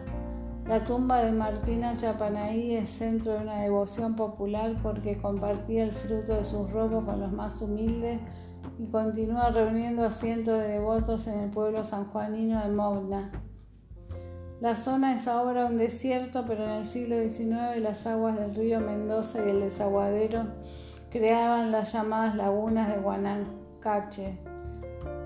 la 0.66 0.82
tumba 0.82 1.22
de 1.22 1.32
Martina 1.32 1.94
Chapanaí 1.94 2.74
es 2.74 2.88
centro 2.88 3.32
de 3.32 3.40
una 3.40 3.60
devoción 3.60 4.16
popular 4.16 4.74
porque 4.82 5.18
compartía 5.18 5.84
el 5.84 5.92
fruto 5.92 6.34
de 6.34 6.44
sus 6.44 6.70
robos 6.70 7.04
con 7.04 7.20
los 7.20 7.32
más 7.32 7.60
humildes 7.60 8.18
y 8.78 8.86
continúa 8.86 9.50
reuniendo 9.50 10.04
a 10.04 10.10
cientos 10.10 10.58
de 10.58 10.68
devotos 10.68 11.26
en 11.26 11.40
el 11.40 11.50
pueblo 11.50 11.84
sanjuanino 11.84 12.62
de 12.64 12.70
Mogna. 12.70 13.30
La 14.60 14.74
zona 14.74 15.12
es 15.12 15.28
ahora 15.28 15.66
un 15.66 15.76
desierto, 15.76 16.44
pero 16.46 16.64
en 16.64 16.70
el 16.70 16.86
siglo 16.86 17.16
XIX 17.16 17.78
las 17.80 18.06
aguas 18.06 18.38
del 18.38 18.54
río 18.54 18.80
Mendoza 18.80 19.44
y 19.44 19.50
el 19.50 19.60
desaguadero 19.60 20.46
creaban 21.10 21.72
las 21.72 21.92
llamadas 21.92 22.36
lagunas 22.36 22.88
de 22.88 23.02
Guanacache. 23.02 24.38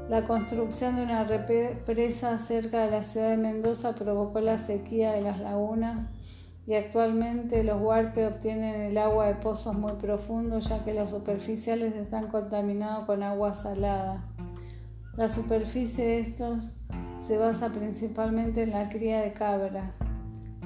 La 0.08 0.24
construcción 0.24 0.96
de 0.96 1.02
una 1.02 1.24
represa 1.24 2.38
cerca 2.38 2.82
de 2.82 2.90
la 2.90 3.02
ciudad 3.02 3.28
de 3.28 3.36
Mendoza 3.36 3.94
provocó 3.94 4.40
la 4.40 4.56
sequía 4.56 5.12
de 5.12 5.20
las 5.20 5.38
lagunas 5.38 6.06
y 6.66 6.76
actualmente 6.76 7.62
los 7.62 7.78
huarpes 7.78 8.32
obtienen 8.32 8.80
el 8.80 8.96
agua 8.96 9.26
de 9.26 9.34
pozos 9.34 9.74
muy 9.74 9.92
profundos 9.92 10.66
ya 10.70 10.82
que 10.82 10.94
los 10.94 11.10
superficiales 11.10 11.94
están 11.94 12.28
contaminados 12.28 13.04
con 13.04 13.22
agua 13.22 13.52
salada. 13.52 14.24
La 15.18 15.28
superficie 15.28 16.06
de 16.06 16.20
estos 16.20 16.70
se 17.18 17.36
basa 17.36 17.68
principalmente 17.68 18.62
en 18.62 18.70
la 18.70 18.88
cría 18.88 19.20
de 19.20 19.34
cabras, 19.34 19.94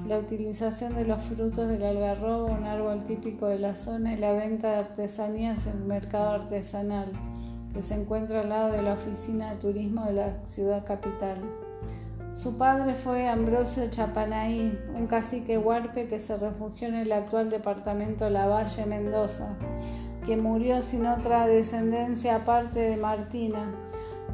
la 0.06 0.18
utilización 0.18 0.94
de 0.94 1.04
los 1.04 1.20
frutos 1.24 1.66
del 1.66 1.82
algarrobo, 1.82 2.46
un 2.46 2.64
árbol 2.64 3.02
típico 3.02 3.48
de 3.48 3.58
la 3.58 3.74
zona, 3.74 4.12
y 4.14 4.18
la 4.18 4.34
venta 4.34 4.70
de 4.70 4.76
artesanías 4.76 5.66
en 5.66 5.78
el 5.78 5.84
mercado 5.84 6.30
artesanal 6.30 7.10
que 7.72 7.82
se 7.82 7.94
encuentra 7.94 8.40
al 8.40 8.48
lado 8.48 8.72
de 8.72 8.82
la 8.82 8.94
oficina 8.94 9.50
de 9.50 9.56
turismo 9.56 10.04
de 10.04 10.12
la 10.12 10.46
ciudad 10.46 10.84
capital. 10.84 11.38
Su 12.34 12.56
padre 12.56 12.94
fue 12.94 13.28
Ambrosio 13.28 13.90
Chapanaí, 13.90 14.78
un 14.94 15.06
cacique 15.06 15.58
huarpe 15.58 16.08
que 16.08 16.18
se 16.18 16.36
refugió 16.36 16.88
en 16.88 16.94
el 16.94 17.12
actual 17.12 17.50
departamento 17.50 18.30
Lavalle, 18.30 18.86
Mendoza, 18.86 19.54
que 20.24 20.36
murió 20.36 20.80
sin 20.80 21.06
otra 21.06 21.46
descendencia 21.46 22.36
aparte 22.36 22.80
de 22.80 22.96
Martina. 22.96 23.74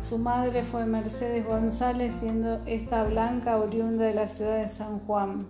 Su 0.00 0.18
madre 0.18 0.62
fue 0.62 0.87
Mercedes 0.87 1.45
González, 1.45 2.14
siendo 2.14 2.61
esta 2.66 3.02
blanca 3.02 3.57
oriunda 3.57 4.04
de 4.04 4.14
la 4.14 4.28
ciudad 4.28 4.59
de 4.59 4.68
San 4.68 5.00
Juan. 5.00 5.49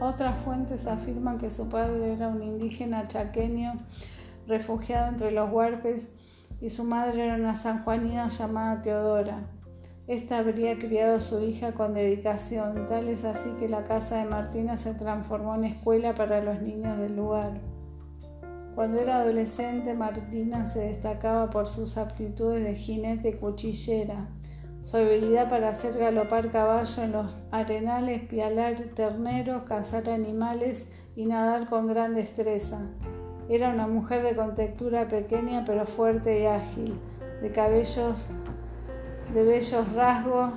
Otras 0.00 0.36
fuentes 0.44 0.86
afirman 0.86 1.38
que 1.38 1.48
su 1.48 1.68
padre 1.68 2.12
era 2.12 2.28
un 2.28 2.42
indígena 2.42 3.08
chaqueño 3.08 3.74
refugiado 4.46 5.08
entre 5.08 5.30
los 5.30 5.50
huarpes, 5.50 6.10
y 6.60 6.70
su 6.70 6.84
madre 6.84 7.24
era 7.24 7.34
una 7.34 7.56
sanjuanina 7.56 8.28
llamada 8.28 8.82
Teodora. 8.82 9.48
Esta 10.06 10.38
habría 10.38 10.78
criado 10.78 11.16
a 11.16 11.20
su 11.20 11.40
hija 11.40 11.72
con 11.72 11.94
dedicación, 11.94 12.88
tal 12.88 13.08
es 13.08 13.24
así 13.24 13.50
que 13.58 13.68
la 13.68 13.84
casa 13.84 14.18
de 14.18 14.24
Martina 14.24 14.76
se 14.76 14.94
transformó 14.94 15.54
en 15.54 15.64
escuela 15.64 16.14
para 16.14 16.42
los 16.42 16.60
niños 16.60 16.98
del 16.98 17.16
lugar. 17.16 17.60
Cuando 18.74 19.00
era 19.00 19.20
adolescente, 19.20 19.94
Martina 19.94 20.66
se 20.66 20.80
destacaba 20.80 21.50
por 21.50 21.68
sus 21.68 21.96
aptitudes 21.98 22.64
de 22.64 22.74
jinete 22.74 23.28
y 23.30 23.34
cuchillera, 23.34 24.28
su 24.82 24.96
habilidad 24.96 25.48
para 25.48 25.68
hacer 25.68 25.96
galopar 25.96 26.50
caballo 26.50 27.02
en 27.02 27.12
los 27.12 27.36
arenales, 27.52 28.22
pialar 28.22 28.74
terneros, 28.94 29.62
cazar 29.62 30.10
animales 30.10 30.88
y 31.14 31.26
nadar 31.26 31.68
con 31.68 31.86
gran 31.86 32.14
destreza. 32.14 32.80
Era 33.52 33.68
una 33.68 33.86
mujer 33.86 34.22
de 34.22 34.34
contextura 34.34 35.08
pequeña 35.08 35.64
pero 35.66 35.84
fuerte 35.84 36.40
y 36.40 36.46
ágil, 36.46 36.94
de 37.42 37.50
cabellos, 37.50 38.26
de 39.34 39.44
bellos 39.44 39.92
rasgos. 39.92 40.54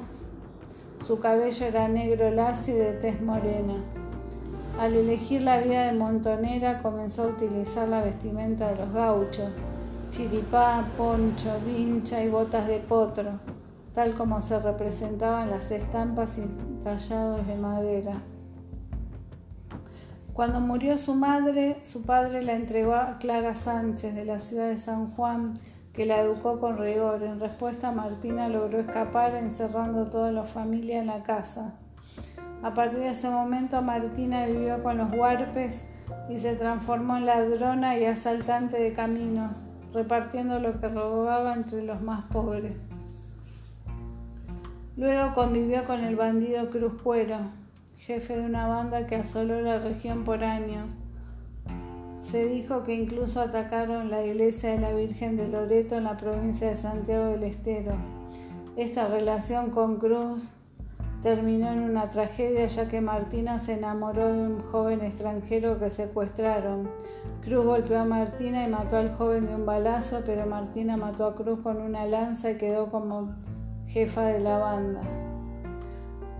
Su 1.05 1.19
cabello 1.19 1.65
era 1.65 1.89
negro 1.89 2.31
lacio 2.31 2.73
y 2.73 2.77
de 2.77 2.93
tez 2.93 3.21
morena. 3.21 3.83
Al 4.79 4.93
elegir 4.93 5.41
la 5.41 5.57
vida 5.57 5.87
de 5.87 5.91
montonera 5.91 6.81
comenzó 6.81 7.23
a 7.23 7.27
utilizar 7.27 7.89
la 7.89 8.01
vestimenta 8.01 8.69
de 8.71 8.77
los 8.77 8.93
gauchos, 8.93 9.49
chiripá, 10.11 10.85
poncho, 10.95 11.51
vincha 11.65 12.23
y 12.23 12.29
botas 12.29 12.65
de 12.65 12.79
potro, 12.79 13.41
tal 13.93 14.13
como 14.13 14.39
se 14.39 14.57
representaban 14.57 15.49
las 15.49 15.69
estampas 15.69 16.37
y 16.37 16.45
tallados 16.81 17.45
de 17.45 17.55
madera. 17.57 18.21
Cuando 20.35 20.59
murió 20.59 20.97
su 20.97 21.15
madre, 21.15 21.77
su 21.81 22.03
padre 22.03 22.41
la 22.41 22.51
entregó 22.51 22.93
a 22.93 23.19
Clara 23.19 23.53
Sánchez 23.53 24.13
de 24.13 24.25
la 24.25 24.39
ciudad 24.39 24.67
de 24.67 24.77
San 24.77 25.11
Juan, 25.11 25.53
que 25.93 26.05
la 26.05 26.19
educó 26.19 26.59
con 26.59 26.77
rigor. 26.77 27.23
En 27.23 27.39
respuesta, 27.39 27.93
Martina 27.93 28.49
logró 28.49 28.79
escapar 28.79 29.33
encerrando 29.35 30.07
toda 30.07 30.33
la 30.33 30.43
familia 30.43 30.99
en 30.99 31.07
la 31.07 31.23
casa. 31.23 31.75
A 32.63 32.73
partir 32.73 32.99
de 32.99 33.11
ese 33.11 33.29
momento, 33.29 33.81
Martina 33.81 34.45
vivió 34.45 34.83
con 34.83 34.97
los 34.97 35.09
huarpes 35.13 35.85
y 36.29 36.37
se 36.37 36.57
transformó 36.57 37.15
en 37.15 37.27
ladrona 37.27 37.97
y 37.97 38.03
asaltante 38.03 38.77
de 38.77 38.91
caminos. 38.91 39.63
repartiendo 39.93 40.59
lo 40.59 40.81
que 40.81 40.89
robaba 40.89 41.53
entre 41.53 41.81
los 41.81 42.01
más 42.01 42.25
pobres. 42.25 42.75
Luego 44.97 45.33
convivió 45.33 45.85
con 45.85 46.03
el 46.03 46.17
bandido 46.17 46.69
Cruz 46.69 47.01
Cuero, 47.01 47.37
jefe 48.05 48.37
de 48.37 48.45
una 48.45 48.67
banda 48.67 49.07
que 49.07 49.15
asoló 49.15 49.61
la 49.61 49.79
región 49.79 50.23
por 50.25 50.43
años. 50.43 50.95
Se 52.19 52.45
dijo 52.45 52.83
que 52.83 52.93
incluso 52.93 53.41
atacaron 53.41 54.11
la 54.11 54.23
iglesia 54.23 54.71
de 54.71 54.79
la 54.79 54.93
Virgen 54.93 55.37
de 55.37 55.47
Loreto 55.47 55.95
en 55.95 56.03
la 56.03 56.15
provincia 56.15 56.69
de 56.69 56.75
Santiago 56.75 57.25
del 57.25 57.43
Estero. 57.43 57.93
Esta 58.75 59.07
relación 59.07 59.71
con 59.71 59.97
Cruz 59.97 60.51
terminó 61.23 61.71
en 61.71 61.79
una 61.79 62.11
tragedia 62.11 62.67
ya 62.67 62.87
que 62.87 63.01
Martina 63.01 63.57
se 63.57 63.73
enamoró 63.73 64.31
de 64.31 64.39
un 64.39 64.59
joven 64.59 65.01
extranjero 65.01 65.79
que 65.79 65.89
secuestraron. 65.89 66.87
Cruz 67.41 67.65
golpeó 67.65 67.99
a 67.99 68.05
Martina 68.05 68.67
y 68.67 68.69
mató 68.69 68.97
al 68.97 69.15
joven 69.15 69.47
de 69.47 69.55
un 69.55 69.65
balazo, 69.65 70.21
pero 70.23 70.45
Martina 70.45 70.95
mató 70.95 71.25
a 71.25 71.33
Cruz 71.33 71.59
con 71.61 71.81
una 71.81 72.05
lanza 72.05 72.51
y 72.51 72.57
quedó 72.57 72.91
como 72.91 73.33
jefa 73.87 74.27
de 74.27 74.41
la 74.41 74.59
banda. 74.59 75.01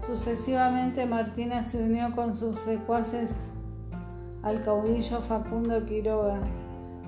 Sucesivamente 0.04 1.06
Martina 1.06 1.62
se 1.62 1.84
unió 1.84 2.12
con 2.16 2.36
sus 2.36 2.60
secuaces 2.60 3.36
al 4.44 4.64
caudillo 4.64 5.22
Facundo 5.22 5.86
Quiroga. 5.86 6.40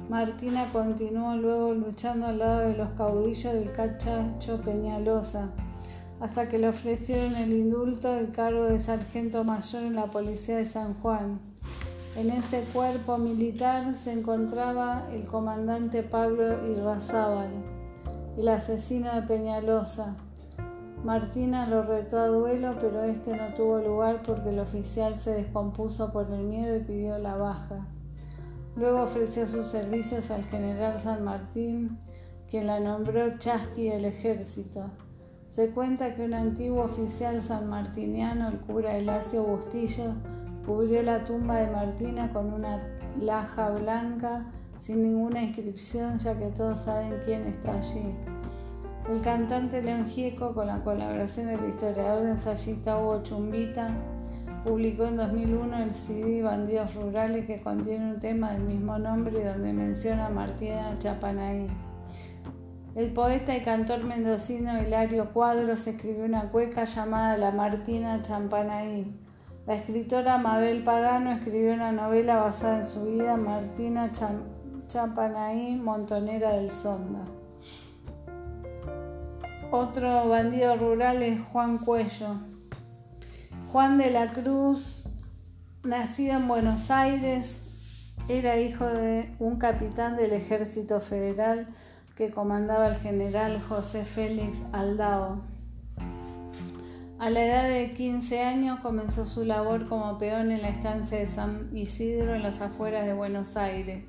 Martina 0.09 0.71
continuó 0.71 1.35
luego 1.35 1.73
luchando 1.73 2.27
al 2.27 2.39
lado 2.39 2.59
de 2.59 2.77
los 2.77 2.89
caudillos 2.91 3.53
del 3.53 3.71
Cachacho 3.71 4.61
Peñalosa 4.61 5.49
hasta 6.19 6.47
que 6.47 6.57
le 6.57 6.69
ofrecieron 6.69 7.35
el 7.35 7.53
indulto 7.53 8.19
y 8.21 8.27
cargo 8.27 8.65
de 8.65 8.79
sargento 8.79 9.43
mayor 9.43 9.83
en 9.83 9.95
la 9.95 10.05
policía 10.07 10.57
de 10.57 10.65
San 10.65 10.95
Juan. 10.95 11.39
En 12.15 12.31
ese 12.31 12.63
cuerpo 12.73 13.17
militar 13.17 13.93
se 13.95 14.13
encontraba 14.13 15.03
el 15.11 15.25
comandante 15.25 16.01
Pablo 16.01 16.67
Irrazábal, 16.67 17.51
el 18.37 18.47
asesino 18.47 19.13
de 19.13 19.21
Peñalosa. 19.21 20.15
Martina 21.03 21.67
lo 21.67 21.83
retó 21.83 22.19
a 22.19 22.27
duelo, 22.27 22.75
pero 22.81 23.03
este 23.03 23.37
no 23.37 23.53
tuvo 23.53 23.79
lugar 23.79 24.23
porque 24.25 24.49
el 24.49 24.59
oficial 24.59 25.15
se 25.15 25.31
descompuso 25.31 26.11
por 26.11 26.29
el 26.31 26.39
miedo 26.39 26.75
y 26.75 26.79
pidió 26.79 27.17
la 27.19 27.35
baja. 27.35 27.87
Luego 28.75 29.03
ofreció 29.03 29.47
sus 29.47 29.67
servicios 29.67 30.31
al 30.31 30.43
general 30.43 30.99
San 30.99 31.23
Martín, 31.23 31.99
quien 32.49 32.67
la 32.67 32.79
nombró 32.79 33.37
Chasqui 33.37 33.89
del 33.89 34.05
ejército. 34.05 34.89
Se 35.49 35.71
cuenta 35.71 36.13
que 36.15 36.25
un 36.25 36.33
antiguo 36.33 36.83
oficial 36.83 37.41
sanmartiniano, 37.41 38.49
el 38.49 38.59
cura 38.59 38.97
Elacio 38.97 39.43
Bustillo, 39.43 40.13
cubrió 40.65 41.01
la 41.01 41.23
tumba 41.23 41.57
de 41.57 41.71
Martina 41.71 42.31
con 42.31 42.53
una 42.53 42.79
laja 43.19 43.69
blanca 43.69 44.45
sin 44.77 45.01
ninguna 45.01 45.41
inscripción, 45.41 46.19
ya 46.19 46.37
que 46.37 46.47
todos 46.47 46.79
saben 46.79 47.19
quién 47.25 47.47
está 47.47 47.77
allí. 47.77 48.13
El 49.09 49.21
cantante 49.21 49.81
León 49.81 50.05
Gieco, 50.05 50.53
con 50.53 50.67
la 50.67 50.83
colaboración 50.83 51.47
del 51.47 51.69
historiador 51.69 52.25
ensayista 52.25 52.99
Hugo 52.99 53.23
Chumbita, 53.23 53.89
publicó 54.65 55.05
en 55.05 55.15
2001 55.15 55.83
el 55.83 55.93
CD 55.93 56.41
Bandidos 56.41 56.93
Rurales 56.93 57.45
que 57.45 57.61
contiene 57.61 58.15
un 58.15 58.19
tema 58.19 58.51
del 58.51 58.63
mismo 58.63 58.99
nombre 58.99 59.45
donde 59.45 59.71
menciona 59.71 60.25
a 60.25 60.29
Martina 60.29 60.97
Chapanaí. 60.99 61.67
El 62.95 63.13
poeta 63.13 63.55
y 63.55 63.61
cantor 63.61 64.03
mendocino 64.03 64.81
Hilario 64.81 65.31
Cuadros 65.31 65.87
escribió 65.87 66.25
una 66.25 66.49
cueca 66.49 66.83
llamada 66.83 67.37
La 67.37 67.51
Martina 67.51 68.21
Champanaí. 68.21 69.15
La 69.65 69.75
escritora 69.75 70.37
Mabel 70.37 70.83
Pagano 70.83 71.31
escribió 71.31 71.73
una 71.73 71.93
novela 71.93 72.37
basada 72.37 72.79
en 72.79 72.85
su 72.85 73.05
vida, 73.05 73.37
Martina 73.37 74.11
Champanaí, 74.87 75.77
Montonera 75.77 76.51
del 76.51 76.69
Sonda. 76.69 77.36
Otro 79.71 80.29
bandido 80.29 80.77
rural 80.77 81.21
es 81.21 81.41
Juan 81.51 81.79
Cuello. 81.79 82.37
Juan 83.73 83.97
de 83.97 84.11
la 84.11 84.31
Cruz, 84.31 85.03
nacido 85.83 86.37
en 86.37 86.47
Buenos 86.47 86.89
Aires, 86.89 87.61
era 88.29 88.57
hijo 88.57 88.85
de 88.85 89.29
un 89.39 89.57
capitán 89.57 90.15
del 90.15 90.31
ejército 90.31 91.01
federal 91.01 91.67
que 92.15 92.31
comandaba 92.31 92.87
el 92.87 92.95
general 92.95 93.61
José 93.61 94.05
Félix 94.05 94.63
Aldao. 94.71 95.41
A 97.19 97.29
la 97.29 97.45
edad 97.45 97.67
de 97.67 97.93
15 97.93 98.43
años 98.43 98.79
comenzó 98.79 99.25
su 99.25 99.43
labor 99.43 99.89
como 99.89 100.17
peón 100.17 100.51
en 100.51 100.61
la 100.61 100.69
estancia 100.69 101.17
de 101.17 101.27
San 101.27 101.75
Isidro 101.75 102.35
en 102.35 102.43
las 102.43 102.61
afueras 102.61 103.05
de 103.05 103.11
Buenos 103.11 103.57
Aires. 103.57 104.05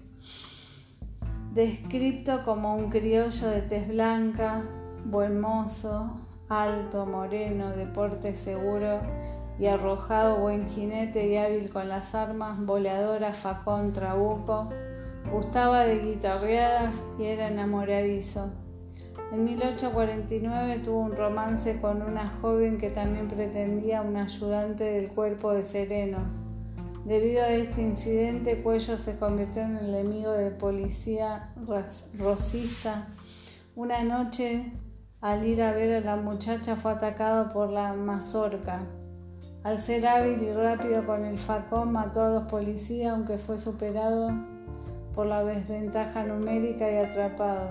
Descripto 1.52 2.44
como 2.44 2.76
un 2.76 2.90
criollo 2.90 3.48
de 3.48 3.62
tez 3.62 3.88
blanca, 3.88 4.62
buen 5.04 5.40
mozo, 5.40 6.10
alto, 6.48 7.06
moreno, 7.06 7.70
de 7.70 7.86
porte 7.86 8.34
seguro 8.34 9.00
y 9.58 9.66
arrojado, 9.66 10.38
buen 10.38 10.68
jinete 10.68 11.26
y 11.26 11.36
hábil 11.36 11.70
con 11.70 11.88
las 11.88 12.14
armas, 12.14 12.64
boleadora, 12.64 13.32
facón, 13.32 13.92
trabuco, 13.92 14.68
Gustaba 15.32 15.84
de 15.84 15.98
guitarreadas 15.98 17.04
y 17.18 17.24
era 17.24 17.48
enamoradizo. 17.48 18.50
En 19.30 19.44
1849 19.44 20.78
tuvo 20.78 21.00
un 21.00 21.14
romance 21.14 21.78
con 21.82 22.00
una 22.00 22.26
joven 22.40 22.78
que 22.78 22.88
también 22.88 23.28
pretendía 23.28 24.00
un 24.00 24.16
ayudante 24.16 24.84
del 24.84 25.08
cuerpo 25.08 25.52
de 25.52 25.64
serenos. 25.64 26.32
Debido 27.04 27.42
a 27.42 27.50
este 27.50 27.82
incidente, 27.82 28.62
Cuello 28.62 28.96
se 28.96 29.18
convirtió 29.18 29.62
en 29.62 29.76
el 29.76 29.94
enemigo 29.94 30.32
de 30.32 30.50
policía 30.50 31.52
rosista. 32.18 33.08
Una 33.76 34.02
noche, 34.02 34.72
al 35.20 35.44
ir 35.44 35.62
a 35.62 35.72
ver 35.72 35.94
a 35.94 36.00
la 36.00 36.16
muchacha, 36.16 36.76
fue 36.76 36.92
atacado 36.92 37.48
por 37.48 37.70
la 37.70 37.92
mazorca. 37.92 38.80
Al 39.64 39.80
ser 39.80 40.06
hábil 40.06 40.40
y 40.42 40.52
rápido 40.52 41.04
con 41.04 41.24
el 41.24 41.38
facón, 41.38 41.92
mató 41.92 42.20
a 42.20 42.28
dos 42.28 42.44
policías, 42.44 43.12
aunque 43.12 43.38
fue 43.38 43.58
superado 43.58 44.30
por 45.14 45.26
la 45.26 45.42
desventaja 45.42 46.24
numérica 46.24 46.90
y 46.90 46.96
atrapado. 46.96 47.70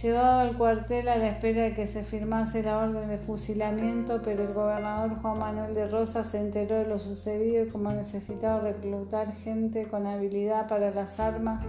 Llevado 0.00 0.40
al 0.40 0.56
cuartel 0.56 1.06
a 1.08 1.18
la 1.18 1.28
espera 1.28 1.64
de 1.64 1.74
que 1.74 1.86
se 1.86 2.02
firmase 2.02 2.62
la 2.62 2.78
orden 2.78 3.10
de 3.10 3.18
fusilamiento, 3.18 4.22
pero 4.22 4.42
el 4.42 4.54
gobernador 4.54 5.20
Juan 5.20 5.38
Manuel 5.38 5.74
de 5.74 5.86
Rosa 5.86 6.24
se 6.24 6.40
enteró 6.40 6.76
de 6.76 6.86
lo 6.86 6.98
sucedido 6.98 7.66
y 7.66 7.68
como 7.68 7.92
necesitaba 7.92 8.60
reclutar 8.60 9.34
gente 9.34 9.86
con 9.88 10.06
habilidad 10.06 10.66
para 10.66 10.90
las 10.92 11.20
armas, 11.20 11.62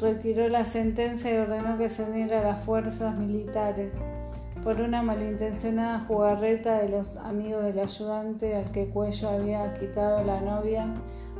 retiró 0.00 0.48
la 0.48 0.64
sentencia 0.64 1.32
y 1.32 1.36
ordenó 1.36 1.76
que 1.76 1.88
se 1.88 2.02
uniera 2.02 2.40
a 2.40 2.44
las 2.44 2.64
fuerzas 2.64 3.16
militares. 3.16 3.92
Por 4.62 4.80
una 4.80 5.02
malintencionada 5.02 6.00
jugarreta 6.00 6.78
de 6.78 6.88
los 6.88 7.16
amigos 7.16 7.64
del 7.64 7.78
ayudante 7.78 8.56
al 8.56 8.70
que 8.72 8.88
Cuello 8.88 9.28
había 9.30 9.72
quitado 9.74 10.22
la 10.24 10.40
novia, 10.40 10.86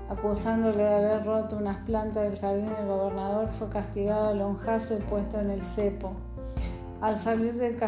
acusándole 0.09 0.83
de 0.83 0.95
haber 0.95 1.25
roto 1.25 1.57
unas 1.57 1.85
plantas 1.85 2.25
del 2.25 2.39
jardín 2.39 2.67
del 2.67 2.87
gobernador, 2.87 3.49
fue 3.59 3.69
castigado 3.69 4.29
a 4.29 4.35
lonjazo 4.35 4.97
y 4.97 5.01
puesto 5.03 5.41
en 5.41 5.51
el 5.51 5.67
cepo. 5.67 6.13
Al 7.01 7.19
salir 7.19 7.55
del, 7.55 7.79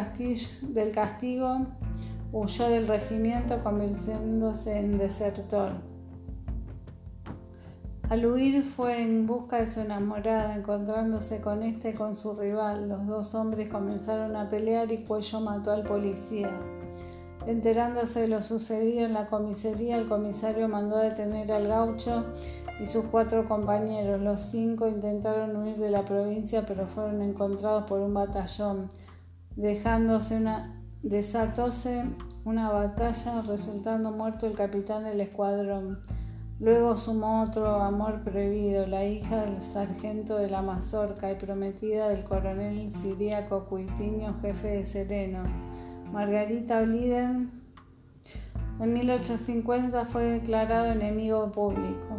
del 0.62 0.92
castigo, 0.92 1.66
huyó 2.32 2.68
del 2.68 2.88
regimiento 2.88 3.62
convirtiéndose 3.62 4.78
en 4.78 4.98
desertor. 4.98 5.91
Al 8.12 8.26
huir 8.26 8.62
fue 8.62 9.02
en 9.02 9.26
busca 9.26 9.56
de 9.56 9.66
su 9.66 9.80
enamorada, 9.80 10.54
encontrándose 10.54 11.40
con 11.40 11.62
este 11.62 11.92
y 11.92 11.94
con 11.94 12.14
su 12.14 12.34
rival. 12.34 12.86
Los 12.86 13.06
dos 13.06 13.34
hombres 13.34 13.70
comenzaron 13.70 14.36
a 14.36 14.50
pelear 14.50 14.92
y 14.92 14.98
Cuello 14.98 15.40
mató 15.40 15.70
al 15.70 15.84
policía. 15.84 16.50
Enterándose 17.46 18.20
de 18.20 18.28
lo 18.28 18.42
sucedido 18.42 19.06
en 19.06 19.14
la 19.14 19.28
comisaría, 19.28 19.96
el 19.96 20.08
comisario 20.08 20.68
mandó 20.68 20.96
a 20.96 21.04
detener 21.04 21.50
al 21.52 21.68
gaucho 21.68 22.26
y 22.82 22.84
sus 22.84 23.06
cuatro 23.06 23.48
compañeros. 23.48 24.20
Los 24.20 24.42
cinco 24.42 24.88
intentaron 24.88 25.56
huir 25.56 25.78
de 25.78 25.88
la 25.88 26.02
provincia, 26.02 26.66
pero 26.66 26.86
fueron 26.88 27.22
encontrados 27.22 27.84
por 27.84 28.00
un 28.00 28.12
batallón, 28.12 28.90
dejándose 29.56 30.36
una 30.36 30.82
desatóse 31.02 32.04
una 32.44 32.70
batalla, 32.70 33.40
resultando 33.40 34.10
muerto 34.10 34.46
el 34.46 34.54
capitán 34.54 35.04
del 35.04 35.22
escuadrón. 35.22 36.00
Luego 36.62 36.96
sumó 36.96 37.42
otro 37.42 37.66
amor 37.66 38.20
prohibido, 38.20 38.86
la 38.86 39.04
hija 39.04 39.40
del 39.40 39.60
sargento 39.62 40.36
de 40.36 40.48
la 40.48 40.62
mazorca 40.62 41.28
y 41.28 41.34
prometida 41.34 42.08
del 42.08 42.22
coronel 42.22 42.88
siríaco 42.88 43.64
Cuitiño, 43.64 44.36
jefe 44.40 44.68
de 44.68 44.84
Sereno. 44.84 45.40
Margarita 46.12 46.78
Oliden 46.78 47.50
en 48.78 48.92
1850 48.92 50.04
fue 50.04 50.22
declarado 50.22 50.92
enemigo 50.92 51.50
público. 51.50 52.18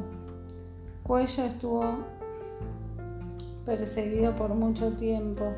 Cuello 1.04 1.46
estuvo 1.46 1.86
perseguido 3.66 4.36
por 4.36 4.54
mucho 4.56 4.92
tiempo. 4.92 5.54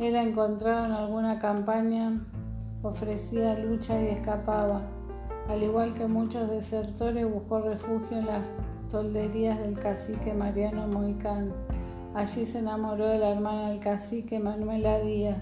Era 0.00 0.20
encontrado 0.20 0.86
en 0.86 0.92
alguna 0.92 1.38
campaña, 1.38 2.26
ofrecía 2.82 3.56
lucha 3.56 4.02
y 4.02 4.08
escapaba. 4.08 4.82
Al 5.48 5.62
igual 5.62 5.94
que 5.94 6.06
muchos 6.06 6.48
desertores, 6.50 7.30
buscó 7.30 7.60
refugio 7.60 8.18
en 8.18 8.26
las 8.26 8.48
tolderías 8.90 9.58
del 9.58 9.78
cacique 9.78 10.32
Mariano 10.32 10.88
Moicán. 10.88 11.52
Allí 12.14 12.46
se 12.46 12.60
enamoró 12.60 13.06
de 13.06 13.18
la 13.18 13.30
hermana 13.30 13.70
del 13.70 13.80
cacique 13.80 14.38
Manuela 14.38 15.00
Díaz. 15.00 15.36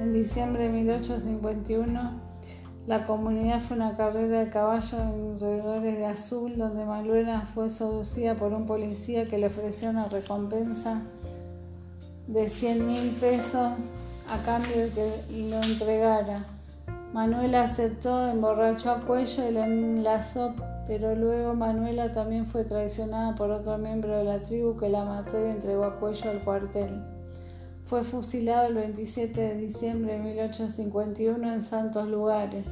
En 0.00 0.12
diciembre 0.12 0.64
de 0.64 0.70
1851, 0.70 2.28
la 2.86 3.06
comunidad 3.06 3.60
fue 3.60 3.76
una 3.76 3.96
carrera 3.96 4.40
de 4.40 4.50
caballos 4.50 4.94
en 4.94 5.34
alrededores 5.34 5.98
de 5.98 6.06
Azul, 6.06 6.56
donde 6.56 6.84
Manuela 6.84 7.42
fue 7.54 7.68
seducida 7.68 8.34
por 8.34 8.52
un 8.52 8.66
policía 8.66 9.26
que 9.26 9.38
le 9.38 9.48
ofreció 9.48 9.90
una 9.90 10.08
recompensa 10.08 11.02
de 12.26 12.48
100 12.48 12.86
mil 12.86 13.10
pesos 13.12 13.72
a 14.28 14.42
cambio 14.44 14.76
de 14.76 14.90
que 14.90 15.48
lo 15.50 15.62
entregara. 15.62 16.57
Manuela 17.12 17.62
aceptó, 17.62 18.28
emborrachó 18.28 18.90
a 18.90 19.00
Cuello 19.00 19.48
y 19.48 19.52
lo 19.52 19.64
enlazó 19.64 20.54
pero 20.88 21.14
luego 21.14 21.54
Manuela 21.54 22.14
también 22.14 22.46
fue 22.46 22.64
traicionada 22.64 23.34
por 23.34 23.50
otro 23.50 23.76
miembro 23.76 24.16
de 24.16 24.24
la 24.24 24.42
tribu 24.42 24.74
que 24.78 24.88
la 24.88 25.04
mató 25.04 25.38
y 25.38 25.50
entregó 25.50 25.84
a 25.84 26.00
cuello 26.00 26.30
al 26.30 26.40
cuartel. 26.40 27.02
Fue 27.84 28.02
fusilado 28.02 28.68
el 28.68 28.74
27 28.74 29.38
de 29.38 29.54
diciembre 29.56 30.14
de 30.14 30.20
1851 30.20 31.52
en 31.52 31.62
Santos 31.62 32.08
Lugares. 32.08 32.64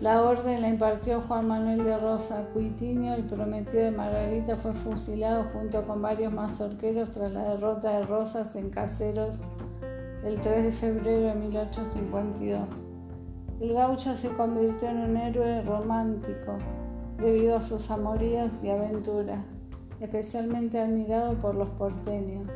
La 0.00 0.22
orden 0.22 0.60
la 0.60 0.68
impartió 0.70 1.20
Juan 1.20 1.46
Manuel 1.46 1.84
de 1.84 1.96
Rosa. 1.98 2.48
Cuitinio, 2.52 3.14
el 3.14 3.24
prometido 3.24 3.84
de 3.84 3.90
Margarita, 3.92 4.56
fue 4.56 4.72
fusilado 4.72 5.44
junto 5.52 5.86
con 5.86 6.02
varios 6.02 6.32
mazorqueros 6.32 7.12
tras 7.12 7.30
la 7.30 7.50
derrota 7.50 7.90
de 7.96 8.06
Rosas 8.06 8.56
en 8.56 8.70
Caseros 8.70 9.38
el 10.24 10.40
3 10.40 10.64
de 10.64 10.72
febrero 10.72 11.28
de 11.28 11.34
1852. 11.36 12.89
El 13.60 13.74
gaucho 13.74 14.16
se 14.16 14.30
convirtió 14.30 14.88
en 14.88 14.96
un 14.96 15.16
héroe 15.18 15.60
romántico 15.62 16.56
debido 17.18 17.56
a 17.56 17.60
sus 17.60 17.90
amoríos 17.90 18.64
y 18.64 18.70
aventuras, 18.70 19.44
especialmente 20.00 20.80
admirado 20.80 21.34
por 21.34 21.54
los 21.54 21.68
porteños. 21.70 22.48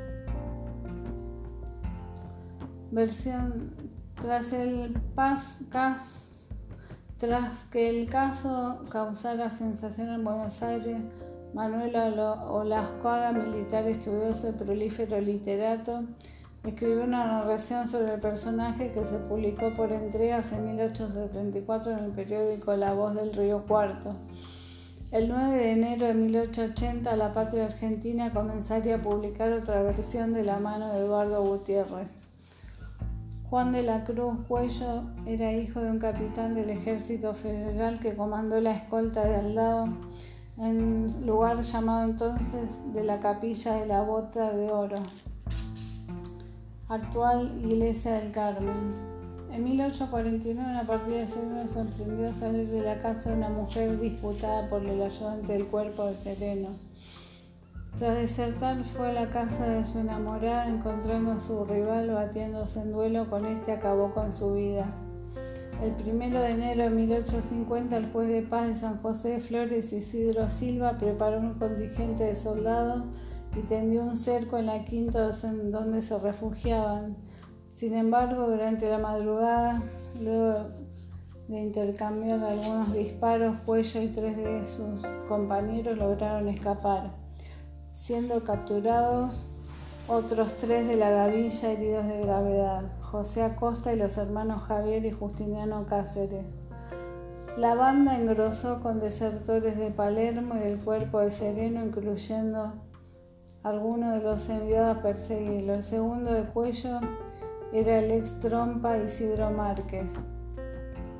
Versión 2.91 3.75
tras 4.15 4.53
el 4.55 4.95
tras 7.19 7.65
que 7.67 7.91
el 7.91 8.09
caso 8.09 8.85
causara 8.89 9.51
sensación 9.51 10.09
en 10.09 10.25
Buenos 10.25 10.63
Aires, 10.63 10.97
Manuel 11.53 11.95
Olascoaga, 11.95 13.33
militar 13.33 13.87
estudioso 13.87 14.49
y 14.49 14.53
prolífero 14.53 15.21
literato, 15.21 16.05
escribió 16.65 17.05
una 17.05 17.27
narración 17.27 17.87
sobre 17.89 18.15
el 18.15 18.21
personaje 18.21 18.93
que 18.93 19.05
se 19.05 19.19
publicó 19.19 19.73
por 19.75 19.93
entregas 19.93 20.53
en 20.53 20.67
1874 20.67 21.93
en 21.93 21.99
el 22.05 22.11
periódico 22.11 22.75
La 22.77 22.95
Voz 22.95 23.15
del 23.15 23.33
Río 23.33 23.65
Cuarto 23.67 24.17
el 25.15 25.29
9 25.29 25.57
de 25.57 25.71
enero 25.71 26.07
de 26.07 26.15
1880 26.15 27.15
la 27.15 27.33
patria 27.33 27.67
argentina 27.67 28.33
comenzaría 28.33 28.97
a 28.97 29.01
publicar 29.01 29.53
otra 29.53 29.81
versión 29.81 30.33
de 30.33 30.43
la 30.43 30.59
mano 30.59 30.93
de 30.93 30.99
Eduardo 30.99 31.41
Gutiérrez. 31.45 32.09
Juan 33.49 33.71
de 33.71 33.85
la 33.85 34.03
Cruz 34.03 34.35
Cuello 34.49 35.05
era 35.25 35.53
hijo 35.53 35.79
de 35.79 35.93
un 35.93 36.01
capitán 36.01 36.57
del 36.57 36.69
ejército 36.69 37.33
federal 37.33 38.01
que 38.01 38.17
comandó 38.17 38.61
la 38.61 38.73
escolta 38.73 39.25
de 39.25 39.37
Aldao 39.37 39.87
en 40.59 41.25
lugar 41.25 41.63
llamado 41.63 42.11
entonces 42.11 42.81
de 42.93 43.05
la 43.05 43.21
Capilla 43.21 43.75
de 43.75 43.87
la 43.87 44.03
Bota 44.03 44.51
de 44.51 44.69
Oro, 44.73 44.97
actual 46.95 47.51
Iglesia 47.61 48.13
del 48.15 48.31
Carmen. 48.31 48.95
En 49.53 49.65
1849 49.65 50.71
una 50.71 50.87
partida 50.87 51.19
de 51.19 51.27
Sereno 51.29 51.67
sorprendió 51.67 52.33
salir 52.33 52.69
de 52.69 52.83
la 52.83 52.99
casa 52.99 53.31
de 53.31 53.37
una 53.37 53.49
mujer 53.49 54.01
disputada 54.01 54.69
por 54.69 54.85
el 54.85 55.03
ayudante 55.03 55.53
del 55.53 55.67
cuerpo 55.67 56.07
de 56.07 56.17
Sereno. 56.17 56.69
Tras 57.99 58.17
desertar 58.17 58.85
fue 58.85 59.11
a 59.11 59.13
la 59.13 59.31
casa 59.31 59.67
de 59.67 59.85
su 59.85 59.99
enamorada 59.99 60.69
encontrando 60.69 61.33
a 61.33 61.41
su 61.41 61.65
rival 61.65 62.11
batiéndose 62.11 62.81
en 62.81 62.93
duelo 62.93 63.29
con 63.29 63.47
este 63.47 63.73
acabó 63.73 64.13
con 64.13 64.35
su 64.35 64.55
vida. 64.55 64.87
El 65.83 65.93
primero 65.93 66.41
de 66.41 66.51
enero 66.51 66.85
de 66.85 66.91
1850 66.91 67.97
el 67.97 68.13
juez 68.13 68.29
de 68.29 68.43
paz 68.43 68.69
de 68.69 68.75
San 68.77 69.03
José 69.03 69.29
de 69.31 69.41
Flores 69.41 69.93
Isidro 69.93 70.49
Silva 70.49 70.97
preparó 70.99 71.41
un 71.41 71.55
contingente 71.55 72.25
de 72.25 72.35
soldados 72.37 73.03
y 73.57 73.61
tendió 73.61 74.03
un 74.03 74.17
cerco 74.17 74.59
en 74.59 74.67
la 74.67 74.85
quinta 74.85 75.31
donde 75.31 76.03
se 76.03 76.19
refugiaban. 76.19 77.17
Sin 77.73 77.95
embargo, 77.95 78.49
durante 78.49 78.89
la 78.89 78.99
madrugada, 78.99 79.83
luego 80.21 80.71
de 81.49 81.61
intercambiar 81.61 82.43
algunos 82.43 82.93
disparos, 82.93 83.57
Cuello 83.67 84.03
y 84.03 84.09
tres 84.09 84.37
de 84.37 84.67
sus 84.67 85.03
compañeros 85.29 85.99
lograron 85.99 86.49
escapar, 86.49 87.13
siendo 87.93 88.45
capturados 88.45 89.51
otros 90.07 90.55
tres 90.55 90.87
de 90.87 90.97
la 90.97 91.11
gavilla 91.11 91.73
heridos 91.73 92.07
de 92.07 92.21
gravedad, 92.21 92.83
José 93.01 93.43
Acosta 93.43 93.93
y 93.93 93.97
los 93.97 94.19
hermanos 94.19 94.63
Javier 94.63 95.05
y 95.05 95.11
Justiniano 95.11 95.87
Cáceres. 95.87 96.45
La 97.57 97.75
banda 97.75 98.19
engrosó 98.19 98.81
con 98.81 99.01
desertores 99.01 99.79
de 99.79 99.91
Palermo 99.91 100.57
y 100.57 100.59
del 100.59 100.79
cuerpo 100.79 101.21
de 101.21 101.31
Sereno, 101.31 101.85
incluyendo 101.85 102.75
algunos 103.65 104.13
de 104.15 104.21
los 104.21 104.49
enviados 104.51 104.99
a 104.99 105.03
perseguirlo. 105.03 105.75
El 105.75 105.85
segundo 105.85 106.33
de 106.33 106.45
Cuello 106.45 107.01
era 107.73 107.99
el 107.99 108.11
ex 108.11 108.39
trompa 108.39 108.99
Isidro 108.99 109.51
Márquez. 109.51 110.13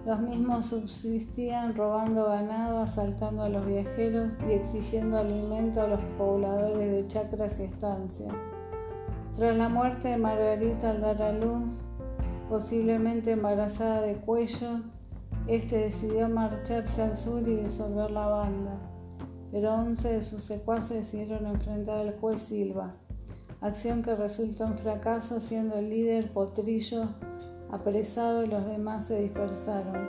Los 0.05 0.21
mismos 0.21 0.67
subsistían 0.67 1.75
robando 1.75 2.27
ganado, 2.27 2.81
asaltando 2.81 3.43
a 3.43 3.49
los 3.49 3.65
viajeros 3.67 4.35
y 4.47 4.53
exigiendo 4.53 5.17
alimento 5.17 5.81
a 5.81 5.89
los 5.89 6.01
pobladores 6.19 6.93
de 6.93 7.07
chacras 7.07 7.59
y 7.59 7.65
estancias. 7.65 8.33
Tras 9.35 9.57
la 9.57 9.71
muerte 9.71 10.09
de 10.09 10.19
Margarita 10.19 10.91
al 10.91 11.01
dar 11.01 11.23
a 11.23 11.33
luz, 11.33 11.73
posiblemente 12.51 13.33
embarazada 13.33 14.03
de 14.03 14.17
cuello, 14.17 14.83
este 15.47 15.79
decidió 15.79 16.29
marcharse 16.29 17.01
al 17.01 17.17
sur 17.17 17.41
y 17.49 17.57
disolver 17.57 18.11
la 18.11 18.27
banda, 18.27 18.79
pero 19.55 19.73
once 19.73 20.13
de 20.13 20.21
sus 20.21 20.43
secuaces 20.43 20.97
decidieron 20.97 21.47
enfrentar 21.47 21.99
al 21.99 22.19
juez 22.19 22.43
Silva 22.43 22.97
acción 23.61 24.03
que 24.03 24.17
resultó 24.17 24.65
en 24.65 24.77
fracaso 24.77 25.39
siendo 25.39 25.77
el 25.77 25.89
líder 25.89 26.33
Potrillo 26.33 27.09
apresado 27.71 28.45
y 28.45 28.49
los 28.49 28.67
demás 28.67 29.07
se 29.07 29.21
dispersaron. 29.21 30.09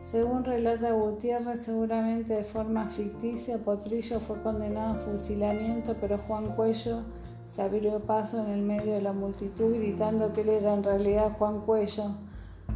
Según 0.00 0.44
relata 0.44 0.92
Gutiérrez, 0.92 1.60
seguramente 1.60 2.34
de 2.34 2.44
forma 2.44 2.88
ficticia, 2.88 3.58
Potrillo 3.58 4.20
fue 4.20 4.40
condenado 4.40 4.94
a 4.94 4.98
fusilamiento, 4.98 5.96
pero 6.00 6.16
Juan 6.18 6.54
Cuello 6.54 7.02
se 7.44 7.62
abrió 7.62 8.00
paso 8.00 8.42
en 8.42 8.50
el 8.50 8.62
medio 8.62 8.94
de 8.94 9.02
la 9.02 9.12
multitud 9.12 9.74
gritando 9.74 10.32
que 10.32 10.40
él 10.42 10.48
era 10.48 10.74
en 10.74 10.84
realidad 10.84 11.36
Juan 11.36 11.60
Cuello. 11.60 12.16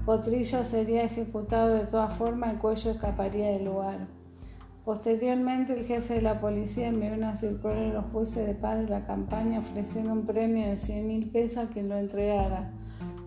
Potrillo 0.04 0.64
sería 0.64 1.04
ejecutado 1.04 1.74
de 1.74 1.86
todas 1.86 2.12
formas 2.14 2.54
y 2.54 2.56
Cuello 2.56 2.90
escaparía 2.90 3.52
del 3.52 3.64
lugar. 3.64 4.19
Posteriormente, 4.90 5.72
el 5.72 5.84
jefe 5.84 6.14
de 6.14 6.22
la 6.22 6.40
policía 6.40 6.88
envió 6.88 7.12
una 7.12 7.36
circular 7.36 7.76
a 7.76 7.92
los 7.92 8.06
jueces 8.06 8.44
de 8.44 8.54
paz 8.54 8.76
de 8.76 8.88
la 8.88 9.06
campaña 9.06 9.60
ofreciendo 9.60 10.12
un 10.12 10.26
premio 10.26 10.66
de 10.66 10.76
100 10.76 11.06
mil 11.06 11.30
pesos 11.30 11.58
a 11.58 11.68
quien 11.68 11.88
lo 11.88 11.96
entregara. 11.96 12.72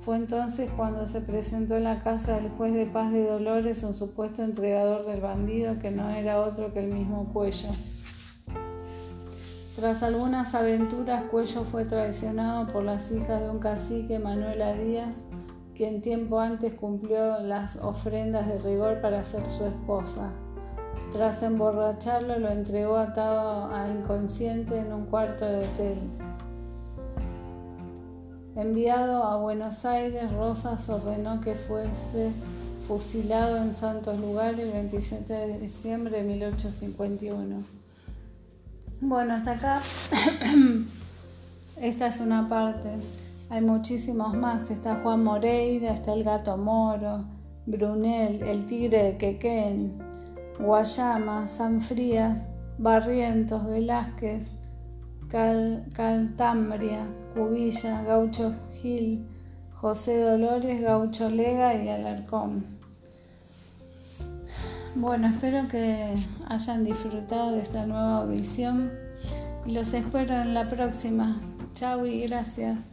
Fue 0.01 0.17
entonces 0.17 0.69
cuando 0.75 1.07
se 1.07 1.21
presentó 1.21 1.77
en 1.77 1.85
la 1.85 2.03
casa 2.03 2.35
del 2.35 2.49
juez 2.49 2.73
de 2.73 2.85
paz 2.85 3.13
de 3.13 3.25
Dolores 3.25 3.81
un 3.83 3.93
supuesto 3.93 4.43
entregador 4.43 5.05
del 5.05 5.21
bandido 5.21 5.79
que 5.79 5.89
no 5.89 6.09
era 6.09 6.41
otro 6.41 6.73
que 6.73 6.83
el 6.83 6.91
mismo 6.91 7.31
Cuello. 7.31 7.69
Tras 9.77 10.03
algunas 10.03 10.53
aventuras, 10.55 11.23
Cuello 11.31 11.63
fue 11.63 11.85
traicionado 11.85 12.67
por 12.73 12.83
las 12.83 13.09
hijas 13.09 13.41
de 13.41 13.49
un 13.49 13.59
cacique, 13.59 14.19
Manuela 14.19 14.73
Díaz, 14.73 15.23
quien 15.73 16.01
tiempo 16.01 16.41
antes 16.41 16.73
cumplió 16.73 17.39
las 17.39 17.77
ofrendas 17.77 18.49
de 18.49 18.59
rigor 18.59 18.99
para 18.99 19.23
ser 19.23 19.49
su 19.49 19.65
esposa. 19.65 20.33
Tras 21.13 21.43
emborracharlo, 21.43 22.39
lo 22.39 22.49
entregó 22.49 22.97
atado 22.97 23.71
a 23.71 23.87
inconsciente 23.87 24.79
en 24.79 24.91
un 24.91 25.05
cuarto 25.05 25.45
de 25.45 25.59
hotel. 25.59 25.97
Enviado 28.55 29.23
a 29.23 29.37
Buenos 29.37 29.85
Aires, 29.85 30.31
Rosas 30.33 30.89
ordenó 30.89 31.39
que 31.39 31.53
fuese 31.53 32.31
fusilado 32.87 33.57
en 33.57 33.75
Santos 33.75 34.19
Lugares 34.19 34.59
el 34.59 34.71
27 34.71 35.31
de 35.31 35.59
diciembre 35.59 36.17
de 36.17 36.23
1851. 36.23 37.63
Bueno, 39.01 39.35
hasta 39.35 39.51
acá. 39.51 39.81
Esta 41.77 42.07
es 42.07 42.19
una 42.21 42.49
parte. 42.49 42.89
Hay 43.51 43.61
muchísimos 43.61 44.33
más. 44.33 44.71
Está 44.71 44.95
Juan 45.03 45.23
Moreira, 45.23 45.93
está 45.93 46.13
el 46.13 46.23
gato 46.23 46.57
Moro, 46.57 47.23
Brunel, 47.67 48.41
el 48.41 48.65
tigre 48.65 49.03
de 49.03 49.17
Quequén, 49.17 50.12
Guayama, 50.59 51.47
Sanfrías, 51.47 52.43
Barrientos, 52.77 53.65
Velázquez, 53.65 54.47
Caltambria, 55.27 57.07
Cubilla, 57.33 58.03
Gaucho 58.03 58.53
Gil, 58.81 59.25
José 59.73 60.19
Dolores, 60.19 60.81
Gaucho 60.81 61.29
Lega 61.29 61.73
y 61.75 61.89
Alarcón. 61.89 62.65
Bueno, 64.95 65.27
espero 65.27 65.67
que 65.67 66.05
hayan 66.47 66.85
disfrutado 66.85 67.53
de 67.53 67.61
esta 67.61 67.87
nueva 67.87 68.17
audición 68.17 68.91
y 69.65 69.71
los 69.71 69.91
espero 69.93 70.35
en 70.35 70.53
la 70.53 70.69
próxima. 70.69 71.41
Chau 71.73 72.05
y 72.05 72.27
gracias. 72.27 72.92